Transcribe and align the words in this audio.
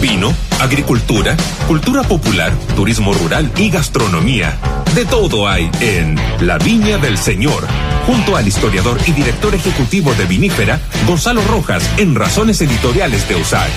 Vino, 0.00 0.34
agricultura, 0.60 1.36
cultura 1.66 2.02
popular, 2.02 2.52
turismo 2.74 3.14
rural 3.14 3.50
y 3.56 3.70
gastronomía. 3.70 4.58
De 4.94 5.04
todo 5.04 5.48
hay 5.48 5.70
en 5.80 6.16
La 6.40 6.58
Viña 6.58 6.98
del 6.98 7.16
Señor, 7.16 7.66
junto 8.06 8.36
al 8.36 8.46
historiador 8.46 8.98
y 9.06 9.12
director 9.12 9.54
ejecutivo 9.54 10.12
de 10.14 10.26
Vinífera, 10.26 10.80
Gonzalo 11.06 11.40
Rojas, 11.42 11.82
en 11.96 12.14
Razones 12.14 12.60
Editoriales 12.60 13.28
de 13.28 13.36
Usach. 13.36 13.70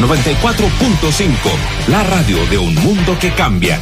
94.5, 0.00 1.28
la 1.88 2.02
radio 2.04 2.44
de 2.46 2.58
un 2.58 2.74
mundo 2.74 3.16
que 3.18 3.30
cambia. 3.32 3.80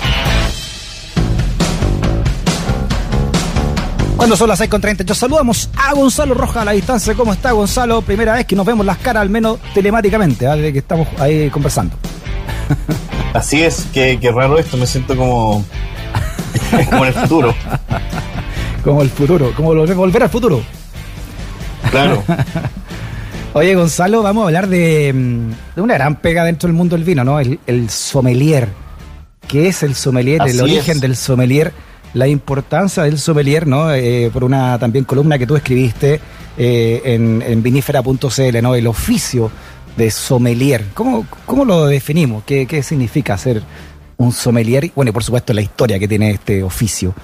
Cuando 4.19 4.37
son 4.37 4.49
las 4.49 4.61
6.30, 4.61 5.05
yo 5.05 5.15
saludamos 5.15 5.71
a 5.77 5.95
Gonzalo 5.95 6.35
Rojas 6.35 6.57
a 6.57 6.65
la 6.65 6.73
distancia. 6.73 7.15
¿Cómo 7.15 7.33
está 7.33 7.53
Gonzalo? 7.53 8.03
Primera 8.03 8.35
vez 8.35 8.47
que 8.47 8.57
nos 8.57 8.67
vemos 8.67 8.85
las 8.85 8.99
caras, 8.99 9.21
al 9.21 9.31
menos 9.31 9.61
telemáticamente, 9.73 10.45
¿vale? 10.45 10.63
de 10.63 10.73
que 10.73 10.81
estamos 10.81 11.07
ahí 11.21 11.49
conversando. 11.51 11.95
Así 13.33 13.63
es, 13.63 13.87
qué, 13.95 14.19
raro 14.35 14.59
esto, 14.59 14.77
me 14.77 14.89
siento 14.89 15.17
como, 15.17 15.65
como 16.91 17.05
en 17.05 17.09
el 17.09 17.15
futuro. 17.15 17.55
como 18.85 19.03
el 19.03 19.11
futuro, 19.11 19.53
como 19.55 19.73
volver 19.73 20.25
al 20.25 20.31
futuro. 20.31 20.63
Claro. 21.93 22.25
Oye, 23.53 23.77
Gonzalo, 23.77 24.25
vamos 24.25 24.43
a 24.43 24.47
hablar 24.47 24.67
de, 24.67 25.13
mm, 25.15 25.81
una 25.81 25.95
gran 25.95 26.17
pega 26.17 26.43
dentro 26.43 26.67
del 26.67 26.75
mundo 26.75 26.97
del 26.97 27.05
vino, 27.05 27.23
¿no? 27.23 27.39
El, 27.39 27.89
sommelier. 27.89 28.69
¿Qué 29.47 29.69
es 29.69 29.85
el 29.85 29.95
sommelier? 29.95 30.43
el 30.45 30.61
origen 30.61 30.99
del 30.99 31.15
sommelier 31.15 31.73
la 32.15 32.27
importancia 32.27 33.03
del 33.03 33.19
sommelier, 33.19 33.67
¿no? 33.67 33.93
Eh, 33.93 34.31
por 34.33 34.45
una 34.45 34.79
también 34.79 35.05
columna 35.05 35.39
que 35.39 35.47
tú 35.47 35.57
escribiste 35.57 36.21
eh, 36.57 37.03
en, 37.05 37.43
en 37.43 37.63
vinífera.cl, 37.63 38.63
¿no? 38.63 38.75
El 38.75 38.87
oficio 38.87 39.51
de 39.97 40.11
sommelier. 40.11 40.87
¿Cómo, 40.95 41.27
cómo 41.45 41.65
lo 41.65 41.87
definimos? 41.87 42.45
¿Qué, 42.45 42.67
¿Qué, 42.67 42.83
significa 42.83 43.37
ser 43.37 43.63
un 44.17 44.33
sommelier? 44.33 44.91
Bueno, 44.95 45.11
y 45.11 45.13
por 45.13 45.25
supuesto 45.25 45.53
la 45.53 45.61
historia 45.61 45.99
que 45.99 46.09
tiene 46.09 46.31
este 46.31 46.63
oficio. 46.63 47.15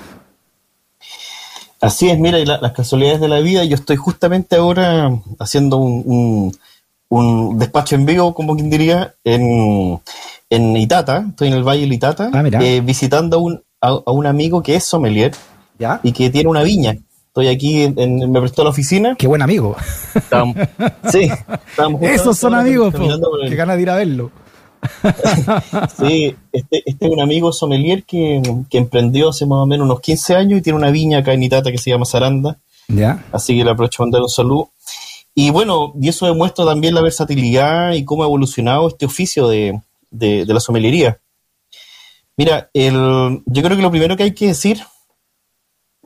Así 1.80 2.08
es, 2.08 2.18
mira, 2.18 2.38
y 2.38 2.46
las 2.46 2.72
casualidades 2.72 3.20
de 3.20 3.28
la 3.28 3.40
vida. 3.40 3.64
Yo 3.64 3.74
estoy 3.74 3.96
justamente 3.96 4.56
ahora 4.56 5.10
haciendo 5.38 5.76
un, 5.76 6.56
un, 7.08 7.58
despacho 7.58 7.94
en 7.94 8.06
vivo, 8.06 8.34
como 8.34 8.56
quien 8.56 8.70
diría, 8.70 9.14
en, 9.22 10.00
en 10.48 10.76
Itata, 10.76 11.26
estoy 11.28 11.48
en 11.48 11.54
el 11.54 11.62
Valle 11.62 11.86
de 11.86 11.94
Itata, 11.94 12.30
ah, 12.32 12.42
eh, 12.62 12.80
visitando 12.80 13.38
un, 13.38 13.62
a, 13.84 14.12
un 14.12 14.26
amigo 14.26 14.62
que 14.62 14.76
es 14.76 14.84
sommelier 14.84 15.32
¿Ya? 15.78 16.00
y 16.02 16.12
que 16.12 16.30
tiene 16.30 16.48
una 16.48 16.62
viña. 16.62 16.96
Estoy 17.28 17.48
aquí, 17.48 17.82
en, 17.82 18.30
me 18.30 18.40
prestó 18.40 18.62
la 18.62 18.70
oficina. 18.70 19.16
Qué 19.16 19.26
buen 19.26 19.42
amigo. 19.42 19.76
sí, 21.10 21.28
Esos 22.00 22.38
son 22.38 22.54
amigos, 22.54 22.94
que 22.94 23.56
ganas 23.56 23.76
de 23.76 23.82
ir 23.82 23.90
a 23.90 23.96
verlo. 23.96 24.30
sí, 25.98 26.36
este, 26.52 26.82
este, 26.84 27.06
es 27.06 27.10
un 27.10 27.20
amigo 27.20 27.52
sommelier 27.52 28.04
que, 28.04 28.40
emprendió 28.70 29.30
hace 29.30 29.46
más 29.46 29.58
o 29.58 29.66
menos 29.66 29.86
unos 29.86 30.00
15 30.00 30.36
años 30.36 30.58
y 30.58 30.62
tiene 30.62 30.78
una 30.78 30.90
viña 30.90 31.18
acá 31.18 31.32
en 31.32 31.42
Itata 31.42 31.72
que 31.72 31.78
se 31.78 31.90
llama 31.90 32.04
Saranda. 32.04 32.58
¿Ya? 32.86 33.24
Así 33.32 33.56
que 33.56 33.64
le 33.64 33.70
aprovecho 33.70 33.98
para 33.98 34.06
mandar 34.06 34.22
un 34.22 34.28
saludo. 34.28 34.70
Y 35.34 35.50
bueno, 35.50 35.92
y 36.00 36.10
eso 36.10 36.26
demuestra 36.26 36.64
también 36.64 36.94
la 36.94 37.02
versatilidad 37.02 37.94
y 37.94 38.04
cómo 38.04 38.22
ha 38.22 38.26
evolucionado 38.26 38.86
este 38.86 39.06
oficio 39.06 39.48
de, 39.48 39.80
de, 40.10 40.44
de 40.44 40.54
la 40.54 40.60
sommeliería. 40.60 41.18
Mira, 42.36 42.70
el, 42.74 43.42
yo 43.46 43.62
creo 43.62 43.76
que 43.76 43.82
lo 43.82 43.90
primero 43.90 44.16
que 44.16 44.24
hay 44.24 44.34
que 44.34 44.48
decir 44.48 44.82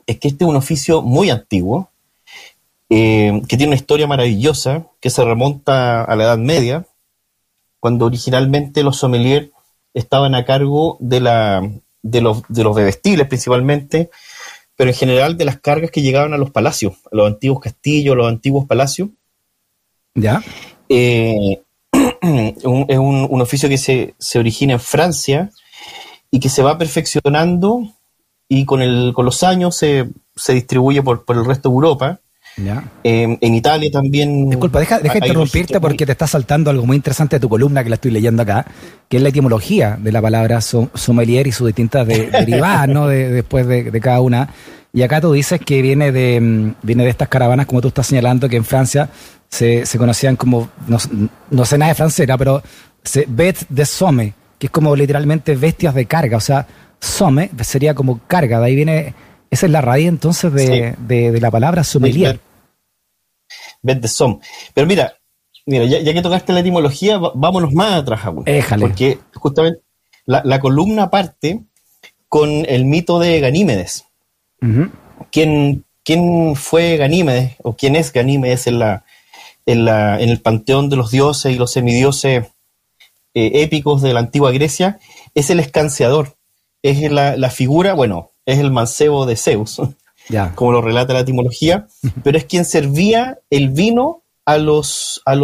es 0.05 0.19
que 0.19 0.27
este 0.27 0.43
es 0.43 0.49
un 0.49 0.55
oficio 0.55 1.01
muy 1.01 1.29
antiguo, 1.29 1.89
eh, 2.89 3.41
que 3.47 3.57
tiene 3.57 3.67
una 3.67 3.75
historia 3.75 4.07
maravillosa, 4.07 4.87
que 4.99 5.09
se 5.09 5.23
remonta 5.23 6.03
a 6.03 6.15
la 6.15 6.23
Edad 6.23 6.37
Media, 6.37 6.85
cuando 7.79 8.05
originalmente 8.05 8.83
los 8.83 8.97
sommeliers 8.97 9.49
estaban 9.93 10.35
a 10.35 10.45
cargo 10.45 10.97
de, 10.99 11.19
la, 11.19 11.71
de, 12.01 12.21
los, 12.21 12.43
de 12.47 12.63
los 12.63 12.75
bebestibles 12.75 13.27
principalmente, 13.27 14.09
pero 14.75 14.91
en 14.91 14.95
general 14.95 15.37
de 15.37 15.45
las 15.45 15.59
cargas 15.59 15.91
que 15.91 16.01
llegaban 16.01 16.33
a 16.33 16.37
los 16.37 16.51
palacios, 16.51 16.93
a 17.11 17.15
los 17.15 17.27
antiguos 17.27 17.59
castillos, 17.59 18.13
a 18.13 18.17
los 18.17 18.27
antiguos 18.27 18.65
palacios. 18.65 19.09
¿Ya? 20.15 20.43
Eh, 20.89 21.61
es 22.21 22.63
un, 22.63 23.41
oficio 23.41 23.67
que 23.67 23.77
se, 23.77 24.15
se 24.17 24.39
origina 24.39 24.73
en 24.73 24.79
Francia 24.79 25.51
y 26.31 26.39
que 26.39 26.49
se 26.49 26.63
va 26.63 26.77
perfeccionando 26.77 27.83
y 28.47 28.65
con, 28.65 28.81
el, 28.81 29.13
con 29.13 29.25
los 29.25 29.43
años 29.43 29.75
se, 29.75 30.09
se 30.35 30.53
distribuye 30.53 31.01
por, 31.03 31.25
por, 31.25 31.37
el 31.37 31.45
resto 31.45 31.69
de 31.69 31.75
Europa. 31.75 32.19
Eh, 33.03 33.37
en 33.39 33.55
Italia 33.55 33.89
también. 33.89 34.49
Disculpa, 34.49 34.79
deja, 34.79 34.99
deja 34.99 35.17
interrumpirte 35.17 35.79
porque 35.79 36.05
te 36.05 36.11
está 36.11 36.27
saltando 36.27 36.69
algo 36.69 36.85
muy 36.85 36.97
interesante 36.97 37.37
de 37.37 37.39
tu 37.39 37.47
columna 37.47 37.83
que 37.83 37.89
la 37.89 37.95
estoy 37.95 38.11
leyendo 38.11 38.41
acá, 38.41 38.65
que 39.07 39.17
es 39.17 39.23
la 39.23 39.29
etimología 39.29 39.97
de 40.01 40.11
la 40.11 40.21
palabra 40.21 40.59
sommelier 40.59 41.47
y 41.47 41.51
sus 41.53 41.67
distintas 41.67 42.05
derivadas, 42.07 42.89
¿no? 42.89 43.07
De, 43.07 43.29
después 43.29 43.65
de, 43.65 43.91
de, 43.91 44.01
cada 44.01 44.19
una. 44.19 44.49
Y 44.91 45.03
acá 45.03 45.21
tú 45.21 45.31
dices 45.31 45.61
que 45.61 45.81
viene 45.81 46.11
de, 46.11 46.41
mm, 46.41 46.75
viene 46.81 47.03
de 47.03 47.11
estas 47.11 47.29
caravanas, 47.29 47.65
como 47.65 47.79
tú 47.79 47.89
estás 47.89 48.07
señalando, 48.07 48.49
que 48.49 48.57
en 48.57 48.65
Francia 48.65 49.09
se, 49.47 49.85
se 49.85 49.97
conocían 49.97 50.35
como, 50.35 50.69
no, 50.87 50.97
no 51.51 51.65
sé 51.65 51.77
nada 51.77 51.89
de 51.89 51.95
francera, 51.95 52.37
pero 52.37 52.61
se, 53.03 53.25
bet 53.27 53.57
de 53.69 53.85
somme, 53.85 54.33
que 54.59 54.67
es 54.67 54.71
como 54.71 54.95
literalmente 54.95 55.55
bestias 55.55 55.95
de 55.95 56.05
carga, 56.05 56.37
o 56.37 56.41
sea, 56.41 56.67
some 56.99 57.49
sería 57.61 57.95
como 57.95 58.19
carga, 58.27 58.59
de 58.59 58.65
ahí 58.65 58.75
viene, 58.75 59.15
esa 59.49 59.65
es 59.65 59.71
la 59.71 59.81
raíz 59.81 60.09
entonces 60.09 60.53
de, 60.53 61.39
la 61.41 61.49
palabra 61.49 61.83
sommelier. 61.83 62.39
Bet 63.81 64.01
de 64.01 64.09
som. 64.09 64.39
Pero 64.73 64.85
mira, 64.85 65.13
mira, 65.65 65.85
ya, 65.85 66.13
que 66.13 66.21
tocaste 66.21 66.51
la 66.51 66.59
etimología, 66.59 67.17
vámonos 67.17 67.73
más 67.73 68.01
atrás 68.01 68.25
aún. 68.25 68.43
Porque 68.87 69.17
justamente 69.33 69.81
la, 70.25 70.59
columna 70.59 71.09
parte 71.09 71.61
con 72.27 72.49
el 72.67 72.83
mito 72.83 73.17
de 73.17 73.39
Ganímedes. 73.39 74.05
¿Quién, 75.31 75.85
fue 76.55 76.97
Ganímedes 76.97 77.55
o 77.63 77.75
quién 77.77 77.95
es 77.95 78.11
Ganímedes 78.11 78.67
en, 78.67 78.79
la, 78.79 79.05
en, 79.65 79.85
la, 79.85 80.19
en 80.19 80.29
el 80.29 80.41
panteón 80.41 80.89
de 80.89 80.97
los 80.97 81.11
dioses 81.11 81.53
y 81.53 81.57
los 81.57 81.71
semidioses 81.71 82.47
eh, 83.33 83.51
épicos 83.61 84.01
de 84.01 84.13
la 84.13 84.19
antigua 84.19 84.51
Grecia, 84.51 84.99
es 85.35 85.49
el 85.49 85.59
escanciador. 85.59 86.35
Es 86.81 87.11
la, 87.11 87.49
figura, 87.49 87.93
bueno, 87.93 88.31
es 88.45 88.59
el 88.59 88.71
mancebo 88.71 89.25
de 89.25 89.35
Zeus, 89.35 89.81
como 90.55 90.71
lo 90.71 90.81
relata 90.81 91.13
la 91.13 91.19
etimología, 91.21 91.87
pero 92.23 92.37
es 92.37 92.45
quien 92.45 92.65
servía 92.65 93.39
el 93.49 93.69
vino 93.69 94.23
a 94.45 94.57
los, 94.57 95.21
a, 95.25 95.33
a 95.33 95.35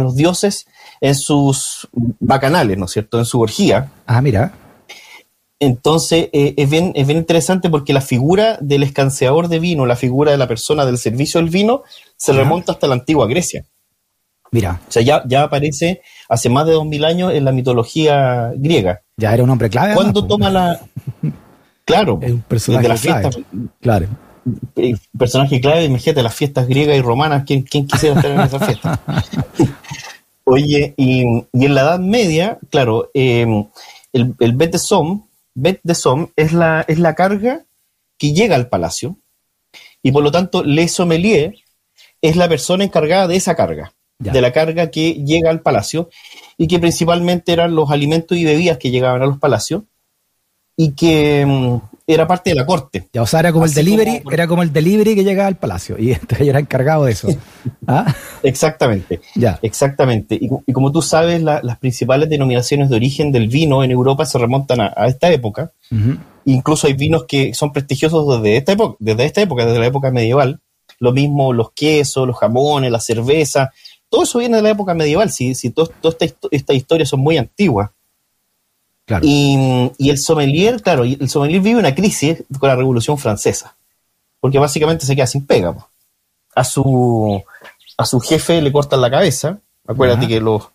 los 0.00 0.14
dioses 0.16 0.66
en 1.00 1.14
sus 1.14 1.88
bacanales, 2.18 2.76
¿no 2.76 2.84
es 2.84 2.90
cierto? 2.90 3.18
En 3.18 3.24
su 3.24 3.40
orgía. 3.40 3.90
Ah, 4.06 4.20
mira. 4.20 4.52
Entonces, 5.60 6.30
eh, 6.32 6.54
es, 6.56 6.70
bien, 6.70 6.92
es 6.94 7.06
bien 7.06 7.18
interesante 7.18 7.68
porque 7.68 7.92
la 7.92 8.00
figura 8.00 8.58
del 8.62 8.82
escanciador 8.82 9.48
de 9.48 9.58
vino, 9.58 9.84
la 9.84 9.96
figura 9.96 10.32
de 10.32 10.38
la 10.38 10.48
persona 10.48 10.86
del 10.86 10.96
servicio 10.96 11.38
del 11.38 11.50
vino, 11.50 11.82
se 12.16 12.32
remonta 12.32 12.72
hasta 12.72 12.86
la 12.86 12.94
antigua 12.94 13.26
Grecia. 13.26 13.66
Mira. 14.52 14.80
O 14.88 14.92
sea, 14.92 15.02
ya, 15.02 15.22
ya 15.26 15.44
aparece 15.44 16.02
hace 16.28 16.48
más 16.48 16.66
de 16.66 16.72
dos 16.72 16.86
mil 16.86 17.04
años 17.04 17.32
en 17.32 17.44
la 17.44 17.52
mitología 17.52 18.52
griega. 18.56 19.02
Ya 19.16 19.32
era 19.32 19.44
un 19.44 19.50
hombre 19.50 19.70
clave. 19.70 19.94
Cuando 19.94 20.26
toma 20.26 20.50
la. 20.50 20.80
Claro, 21.82 22.20
un 22.22 22.42
personaje 22.42 22.84
de 22.84 22.88
la 22.88 22.96
fiesta. 22.96 23.30
Claro. 23.80 24.06
Personaje 25.18 25.60
clave, 25.60 25.82
imagínate, 25.82 26.22
las 26.22 26.36
fiestas 26.36 26.68
griegas 26.68 26.96
y 26.96 27.00
romanas, 27.00 27.42
¿quién, 27.44 27.62
quién 27.62 27.88
quisiera 27.88 28.14
estar 28.14 28.30
en 28.30 28.40
esa 28.42 28.60
fiesta? 28.60 29.00
Oye, 30.44 30.94
y, 30.96 31.22
en 31.22 31.74
la 31.74 31.80
Edad 31.80 31.98
Media, 31.98 32.58
claro, 32.70 33.10
em, 33.12 33.66
el, 34.12 34.36
el 34.38 34.52
bet 34.52 34.70
de 34.70 34.78
som, 34.78 35.26
bet 35.54 35.80
de 35.82 35.96
som 35.96 36.28
es 36.36 36.52
la, 36.52 36.84
es 36.86 37.00
la 37.00 37.16
carga 37.16 37.64
que 38.18 38.32
llega 38.34 38.54
al 38.54 38.68
palacio, 38.68 39.16
y 40.00 40.12
por 40.12 40.22
lo 40.22 40.30
tanto, 40.30 40.62
le 40.62 40.86
sommelier 40.86 41.56
es 42.22 42.36
la 42.36 42.48
persona 42.48 42.84
encargada 42.84 43.26
de 43.26 43.34
esa 43.34 43.56
carga 43.56 43.94
de 44.20 44.40
la 44.40 44.52
carga 44.52 44.90
que 44.90 45.14
llega 45.14 45.50
al 45.50 45.62
palacio 45.62 46.10
y 46.56 46.68
que 46.68 46.78
principalmente 46.78 47.52
eran 47.52 47.74
los 47.74 47.90
alimentos 47.90 48.36
y 48.36 48.44
bebidas 48.44 48.78
que 48.78 48.90
llegaban 48.90 49.22
a 49.22 49.26
los 49.26 49.38
palacios 49.38 49.82
y 50.76 50.92
que 50.92 51.44
mm, 51.46 51.76
era 52.06 52.26
parte 52.26 52.50
de 52.50 52.56
la 52.56 52.64
corte. 52.64 53.08
Ya, 53.12 53.22
o 53.22 53.26
sea, 53.26 53.40
era 53.40 53.52
como 53.52 53.64
el 53.64 53.74
delivery, 53.74 54.22
era 54.30 54.46
como 54.46 54.62
el 54.62 54.72
delivery 54.72 55.14
que 55.14 55.24
llegaba 55.24 55.48
al 55.48 55.56
palacio 55.56 55.96
y 55.98 56.12
entonces 56.12 56.48
era 56.48 56.58
encargado 56.58 57.04
de 57.04 57.12
eso. 57.12 57.28
¿Ah? 57.86 58.14
Exactamente. 58.42 59.20
Ya. 59.34 59.58
Exactamente. 59.62 60.38
Y, 60.40 60.72
como 60.72 60.90
tú 60.92 61.02
sabes, 61.02 61.42
las 61.42 61.78
principales 61.78 62.28
denominaciones 62.28 62.88
de 62.88 62.96
origen 62.96 63.32
del 63.32 63.48
vino 63.48 63.84
en 63.84 63.90
Europa 63.90 64.24
se 64.24 64.38
remontan 64.38 64.80
a, 64.80 65.06
esta 65.06 65.30
época. 65.30 65.72
Incluso 66.46 66.86
hay 66.86 66.94
vinos 66.94 67.24
que 67.28 67.52
son 67.52 67.72
prestigiosos 67.72 68.42
desde 68.42 68.56
esta 68.56 68.72
época, 68.72 68.96
desde 68.98 69.24
esta 69.24 69.42
época, 69.42 69.66
desde 69.66 69.78
la 69.78 69.86
época 69.86 70.10
medieval. 70.10 70.60
Lo 70.98 71.12
mismo 71.12 71.52
los 71.52 71.72
quesos, 71.72 72.26
los 72.26 72.38
jamones, 72.38 72.90
la 72.90 73.00
cerveza, 73.00 73.70
todo 74.10 74.24
eso 74.24 74.40
viene 74.40 74.56
de 74.56 74.62
la 74.62 74.70
época 74.70 74.92
medieval, 74.92 75.30
si, 75.30 75.54
si 75.54 75.70
todas 75.70 75.90
estas 76.50 76.76
historias 76.76 77.08
son 77.08 77.20
muy 77.20 77.38
antiguas. 77.38 77.90
Y, 79.22 79.90
el 79.98 80.18
sommelier, 80.18 80.82
claro, 80.82 81.04
el 81.04 81.28
sommelier 81.28 81.60
vive 81.60 81.80
una 81.80 81.94
crisis 81.94 82.44
con 82.58 82.68
la 82.68 82.76
Revolución 82.76 83.18
Francesa, 83.18 83.74
porque 84.40 84.58
básicamente 84.58 85.06
se 85.06 85.16
queda 85.16 85.26
sin 85.26 85.46
pega. 85.46 85.74
A 86.54 86.64
su, 86.64 87.42
a 87.96 88.04
su 88.04 88.20
jefe 88.20 88.60
le 88.60 88.72
cortan 88.72 89.00
la 89.00 89.10
cabeza. 89.10 89.58
Acuérdate 89.86 90.28
que 90.28 90.40
los, 90.40 90.68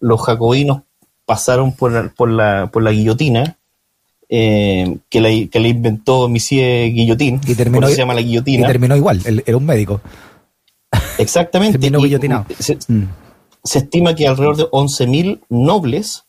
los 0.00 0.20
jacobinos 0.20 0.82
pasaron 1.24 1.72
por, 1.72 2.12
por, 2.14 2.30
la, 2.30 2.68
por 2.72 2.82
la 2.82 2.90
guillotina, 2.90 3.56
eh, 4.28 4.98
que, 5.08 5.20
le, 5.20 5.48
que, 5.48 5.58
inventó 5.60 6.28
Monsieur 6.28 6.92
Guillotín, 6.92 7.40
y 7.46 7.54
terminó, 7.54 7.88
se 7.88 7.96
llama 7.96 8.14
la 8.14 8.22
guillotina. 8.22 8.64
Y 8.64 8.66
terminó 8.66 8.96
igual, 8.96 9.22
era 9.24 9.56
un 9.56 9.66
médico. 9.66 10.00
Exactamente. 11.18 11.78
Se, 12.58 12.76
mm. 12.88 13.08
se, 13.62 13.78
estima 13.78 14.14
que 14.14 14.26
alrededor 14.26 14.56
de 14.56 14.64
11.000 14.64 15.40
nobles 15.48 16.24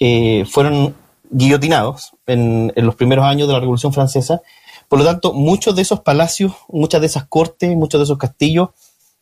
eh, 0.00 0.44
fueron 0.48 0.94
guillotinados 1.30 2.12
en, 2.26 2.72
en, 2.76 2.86
los 2.86 2.94
primeros 2.94 3.24
años 3.24 3.48
de 3.48 3.54
la 3.54 3.60
Revolución 3.60 3.92
Francesa. 3.92 4.42
Por 4.88 4.98
lo 4.98 5.04
tanto, 5.04 5.32
muchos 5.32 5.74
de 5.74 5.82
esos 5.82 6.00
palacios, 6.00 6.52
muchas 6.68 7.00
de 7.00 7.08
esas 7.08 7.26
cortes, 7.26 7.74
muchos 7.76 8.00
de 8.00 8.04
esos 8.04 8.18
castillos 8.18 8.70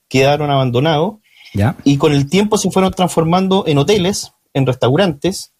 quedaron 0.08 0.50
abandonados 0.50 1.14
y 1.84 1.98
con 1.98 2.12
el 2.12 2.28
tiempo 2.28 2.58
se 2.58 2.70
fueron 2.70 2.92
transformando 2.92 3.64
en 3.66 3.78
hoteles, 3.78 4.32
en 4.54 4.66
restaurantes, 4.66 5.52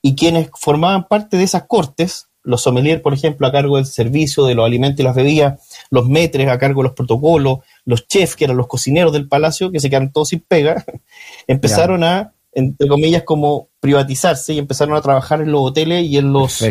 y 0.00 0.14
quienes 0.14 0.50
formaban 0.54 1.08
parte 1.08 1.36
de 1.36 1.44
esas 1.44 1.64
cortes, 1.64 2.28
los 2.44 2.62
sommeliers, 2.62 3.00
por 3.00 3.14
ejemplo, 3.14 3.46
a 3.46 3.52
cargo 3.52 3.76
del 3.76 3.86
servicio 3.86 4.44
de 4.44 4.54
los 4.54 4.66
alimentos 4.66 5.00
y 5.00 5.02
las 5.04 5.14
bebidas, 5.14 5.60
los 5.90 6.08
metres 6.08 6.48
a 6.48 6.58
cargo 6.58 6.82
de 6.82 6.88
los 6.88 6.94
protocolos, 6.94 7.60
los 7.84 8.06
chefs, 8.08 8.36
que 8.36 8.44
eran 8.44 8.56
los 8.56 8.66
cocineros 8.66 9.12
del 9.12 9.28
palacio, 9.28 9.70
que 9.70 9.80
se 9.80 9.88
quedaron 9.88 10.10
todos 10.10 10.28
sin 10.28 10.40
pega, 10.40 10.84
empezaron 11.46 12.04
a, 12.04 12.32
entre 12.52 12.88
comillas, 12.88 13.22
como 13.22 13.68
privatizarse 13.80 14.54
y 14.54 14.58
empezaron 14.58 14.94
a 14.96 15.00
trabajar 15.00 15.40
en 15.40 15.52
los 15.52 15.62
hoteles 15.62 16.04
y 16.04 16.18
en 16.18 16.32
los... 16.32 16.62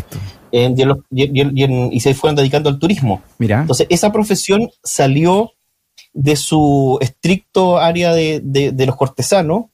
y, 0.51 1.99
se 1.99 2.13
fueron 2.13 2.35
dedicando 2.35 2.69
al 2.69 2.79
turismo. 2.79 3.21
Mira. 3.37 3.61
Entonces, 3.61 3.87
esa 3.89 4.11
profesión 4.11 4.69
salió 4.83 5.53
de 6.13 6.35
su 6.35 6.97
estricto 7.01 7.77
área 7.77 8.13
de, 8.13 8.41
de, 8.43 8.85
los 8.85 8.97
cortesanos 8.97 9.65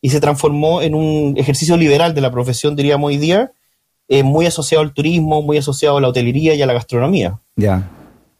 y 0.00 0.08
se 0.08 0.20
transformó 0.20 0.80
en 0.80 0.94
un 0.94 1.34
ejercicio 1.36 1.76
liberal 1.76 2.14
de 2.14 2.22
la 2.22 2.30
profesión, 2.30 2.74
diríamos 2.74 3.08
hoy 3.08 3.18
día, 3.18 3.52
eh, 4.12 4.22
muy 4.22 4.44
asociado 4.44 4.84
al 4.84 4.92
turismo, 4.92 5.40
muy 5.40 5.56
asociado 5.56 5.96
a 5.96 6.00
la 6.02 6.08
hotelería 6.08 6.54
y 6.54 6.60
a 6.60 6.66
la 6.66 6.74
gastronomía. 6.74 7.40
Ya, 7.56 7.88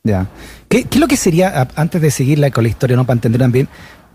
ya. 0.04 0.26
¿Qué, 0.68 0.84
¿Qué, 0.84 0.98
es 0.98 1.00
lo 1.00 1.08
que 1.08 1.16
sería, 1.16 1.66
antes 1.76 2.02
de 2.02 2.10
seguir 2.10 2.52
con 2.52 2.64
la 2.64 2.68
historia, 2.68 2.94
¿no? 2.94 3.06
para 3.06 3.14
entender 3.14 3.40
también, 3.40 3.68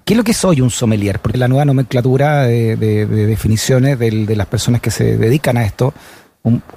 qué 0.05 0.13
es 0.13 0.17
lo 0.17 0.23
que 0.23 0.35
soy 0.35 0.61
un 0.61 0.69
sommelier? 0.69 1.17
Porque 1.19 1.39
la 1.39 1.47
nueva 1.47 1.65
nomenclatura 1.65 2.43
de, 2.43 2.75
definiciones 2.75 3.97
de, 3.97 4.35
las 4.35 4.45
personas 4.45 4.81
que 4.81 4.91
se 4.91 5.17
dedican 5.17 5.57
a 5.57 5.65
esto, 5.65 5.95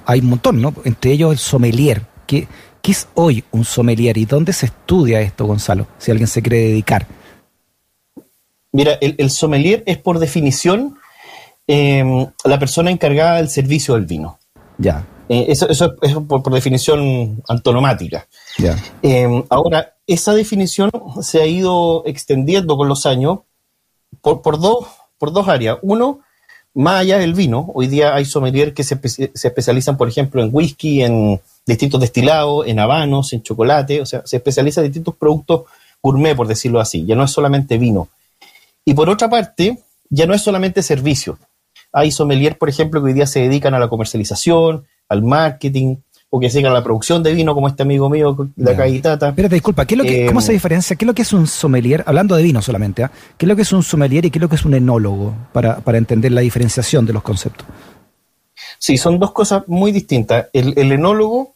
hay 0.07 0.19
un 0.21 0.29
montón, 0.31 0.59
¿no? 0.59 0.73
Entre 0.83 1.11
ellos 1.11 1.31
el 1.31 1.37
sommelier. 1.37 2.01
¿Qué, 2.25 2.47
¿Qué 2.81 2.91
es 2.91 3.07
hoy 3.13 3.43
un 3.51 3.65
sommelier 3.65 4.17
y 4.17 4.25
dónde 4.25 4.51
se 4.51 4.65
estudia 4.65 5.21
esto, 5.21 5.45
Gonzalo, 5.45 5.85
si 5.99 6.09
alguien 6.09 6.27
se 6.27 6.41
quiere 6.41 6.57
dedicar? 6.57 7.05
Mira, 8.71 8.97
el, 8.99 9.29
sommelier 9.29 9.83
es 9.85 9.99
por 9.99 10.17
definición 10.17 10.97
em, 11.67 12.25
la 12.43 12.57
persona 12.57 12.89
encargada 12.89 13.35
del 13.35 13.49
servicio 13.49 13.93
del 13.93 14.07
vino. 14.07 14.39
Ya. 14.77 15.05
Eh, 15.29 15.45
eso, 15.49 15.67
es 15.69 16.13
por, 16.27 16.53
definición 16.53 17.41
antonomática. 17.47 18.27
Ya. 18.57 18.77
Em, 19.01 19.43
ahora, 19.49 19.95
esa 20.07 20.33
definición 20.33 20.91
se 21.21 21.41
ha 21.41 21.45
ido 21.45 22.03
extendiendo 22.05 22.75
con 22.75 22.87
los 22.89 23.05
años 23.05 23.39
por, 24.21 24.41
por, 24.41 24.59
dos, 24.59 24.87
por 25.17 25.31
dos 25.31 25.47
áreas. 25.47 25.77
Uno, 25.81 26.19
más 26.73 27.01
allá 27.01 27.17
del 27.17 27.33
vino, 27.33 27.71
hoy 27.73 27.87
día 27.87 28.13
hay 28.15 28.25
sommelier 28.25 28.73
que 28.73 28.83
se, 28.83 28.99
se 29.07 29.29
especializan, 29.47 29.97
por 29.97 30.07
ejemplo, 30.07 30.41
en 30.41 30.49
whisky, 30.51 31.03
en 31.03 31.39
distintos 31.65 32.01
destilados, 32.01 32.67
en 32.67 32.79
habanos, 32.79 33.33
en 33.33 33.43
chocolate, 33.43 34.01
o 34.01 34.05
sea, 34.05 34.23
se 34.25 34.37
especializa 34.37 34.81
en 34.81 34.87
distintos 34.87 35.15
productos 35.15 35.63
gourmet, 36.01 36.35
por 36.35 36.47
decirlo 36.47 36.79
así, 36.79 37.05
ya 37.05 37.15
no 37.15 37.23
es 37.23 37.31
solamente 37.31 37.77
vino. 37.77 38.09
Y 38.83 38.93
por 38.93 39.09
otra 39.09 39.29
parte, 39.29 39.79
ya 40.09 40.25
no 40.25 40.33
es 40.33 40.41
solamente 40.41 40.81
servicio. 40.81 41.37
Hay 41.91 42.11
sommelier, 42.11 42.57
por 42.57 42.69
ejemplo, 42.69 43.01
que 43.01 43.07
hoy 43.07 43.13
día 43.13 43.25
se 43.25 43.41
dedican 43.41 43.73
a 43.73 43.79
la 43.79 43.89
comercialización, 43.89 44.85
al 45.09 45.23
marketing, 45.23 45.97
o 46.29 46.39
que 46.39 46.49
se 46.49 46.55
dedican 46.55 46.71
a 46.71 46.75
la 46.75 46.83
producción 46.83 47.21
de 47.21 47.33
vino, 47.33 47.53
como 47.53 47.67
este 47.67 47.83
amigo 47.83 48.09
mío 48.09 48.35
de 48.55 48.71
acá 48.71 48.87
y 48.87 48.99
Tata. 49.01 49.29
Espérate, 49.29 49.55
disculpa, 49.55 49.85
¿qué 49.85 49.95
es 49.95 49.97
lo 49.97 50.03
que, 50.05 50.25
¿cómo 50.25 50.39
se 50.39 50.51
em, 50.51 50.55
diferencia? 50.55 50.95
¿Qué 50.95 51.03
es 51.03 51.07
lo 51.07 51.13
que 51.13 51.23
es 51.23 51.33
un 51.33 51.47
sommelier? 51.47 52.03
Hablando 52.07 52.35
de 52.35 52.43
vino 52.43 52.61
solamente, 52.61 53.03
¿ah? 53.03 53.11
¿qué 53.37 53.45
es 53.45 53.49
lo 53.49 53.55
que 53.55 53.63
es 53.63 53.73
un 53.73 53.83
sommelier 53.83 54.25
y 54.25 54.31
qué 54.31 54.39
es 54.39 54.41
lo 54.41 54.47
que 54.49 54.55
es 54.55 54.63
un 54.63 54.73
enólogo? 54.73 55.35
Para, 55.51 55.79
para 55.81 55.97
entender 55.97 56.31
la 56.31 56.41
diferenciación 56.41 57.05
de 57.05 57.13
los 57.13 57.23
conceptos. 57.23 57.65
Sí, 58.79 58.97
son 58.97 59.19
dos 59.19 59.31
cosas 59.31 59.63
muy 59.67 59.91
distintas. 59.91 60.47
El, 60.53 60.91
enólogo 60.91 61.55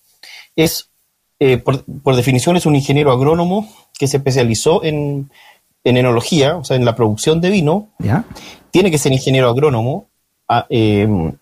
es, 0.56 0.92
eh, 1.40 1.58
por, 1.58 2.16
definición, 2.16 2.58
es 2.58 2.66
un 2.66 2.76
ingeniero 2.76 3.12
agrónomo 3.12 3.68
que 3.98 4.08
se 4.08 4.18
especializó 4.18 4.84
en, 4.84 5.32
enología, 5.84 6.58
o 6.58 6.64
sea, 6.64 6.78
en 6.78 6.86
la 6.86 6.96
producción 6.96 7.42
de 7.42 7.50
vino. 7.50 7.90
¿Ya? 8.00 8.26
Tiene 8.72 8.92
que 8.92 8.98
ser 8.98 9.12
ingeniero 9.12 9.50
agrónomo, 9.50 10.10
ah, 10.48 10.66
em, 10.70 11.34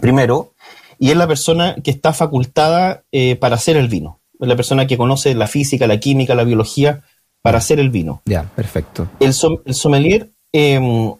primero, 0.00 0.52
y 0.98 1.10
es 1.10 1.16
la 1.16 1.26
persona 1.26 1.76
que 1.82 1.90
está 1.90 2.12
facultada 2.12 3.02
eh, 3.12 3.36
para 3.36 3.56
hacer 3.56 3.76
el 3.76 3.88
vino. 3.88 4.20
Es 4.40 4.48
la 4.48 4.56
persona 4.56 4.86
que 4.86 4.96
conoce 4.96 5.34
la 5.34 5.46
física, 5.46 5.86
la 5.86 5.98
química, 5.98 6.34
la 6.34 6.44
biología 6.44 7.02
para 7.42 7.58
hacer 7.58 7.80
el 7.80 7.90
vino. 7.90 8.22
Ya, 8.24 8.44
perfecto. 8.54 9.08
El, 9.20 9.32
sommelier, 9.32 10.28
em, 10.52 11.14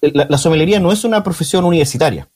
la, 0.00 0.26
la, 0.28 0.38
sommelería 0.38 0.80
no 0.80 0.92
es 0.92 1.04
una 1.04 1.22
profesión 1.22 1.64
universitaria 1.64 2.28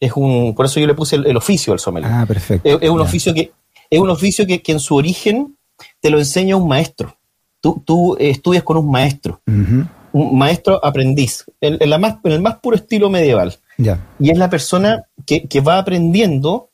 es 0.00 0.12
un, 0.14 0.54
por 0.54 0.66
eso 0.66 0.80
yo 0.80 0.86
le 0.86 0.94
puse 0.94 1.16
el, 1.16 1.36
oficio 1.36 1.72
al 1.72 1.78
sommelier. 1.78 2.10
Ah, 2.12 2.26
perfecto. 2.26 2.78
Es, 2.80 2.90
un 2.90 3.00
oficio 3.00 3.32
que, 3.32 3.52
es 3.88 3.98
un 3.98 4.10
oficio 4.10 4.46
que, 4.46 4.62
en 4.66 4.80
su 4.80 4.96
origen 4.96 5.56
te 6.00 6.10
lo 6.10 6.18
enseña 6.18 6.56
un 6.56 6.68
maestro. 6.68 7.16
Tú, 7.60 7.82
tú 7.84 8.16
estudias 8.18 8.62
con 8.62 8.76
un 8.76 8.90
maestro, 8.90 9.40
un 9.46 10.38
maestro 10.38 10.84
aprendiz, 10.84 11.44
en, 11.60 11.90
la 11.90 11.98
más, 11.98 12.16
en 12.22 12.32
el 12.32 12.42
más 12.42 12.56
puro 12.56 12.76
estilo 12.76 13.10
medieval. 13.10 13.58
Y 13.78 14.30
es 14.30 14.38
la 14.38 14.50
persona 14.50 15.04
que, 15.26 15.60
va 15.60 15.78
aprendiendo 15.78 16.70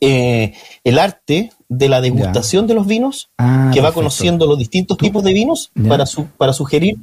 eh, 0.00 0.54
el 0.84 0.98
arte 0.98 1.52
de 1.68 1.88
la 1.88 2.00
degustación 2.00 2.66
de 2.66 2.74
los 2.74 2.86
vinos, 2.86 3.30
ah, 3.38 3.70
que 3.72 3.80
va 3.80 3.92
conociendo 3.92 4.46
los 4.46 4.58
distintos 4.58 4.98
tipos 4.98 5.24
de 5.24 5.32
vinos 5.32 5.72
para, 5.88 6.06
su, 6.06 6.26
para 6.26 6.52
sugerir 6.52 6.98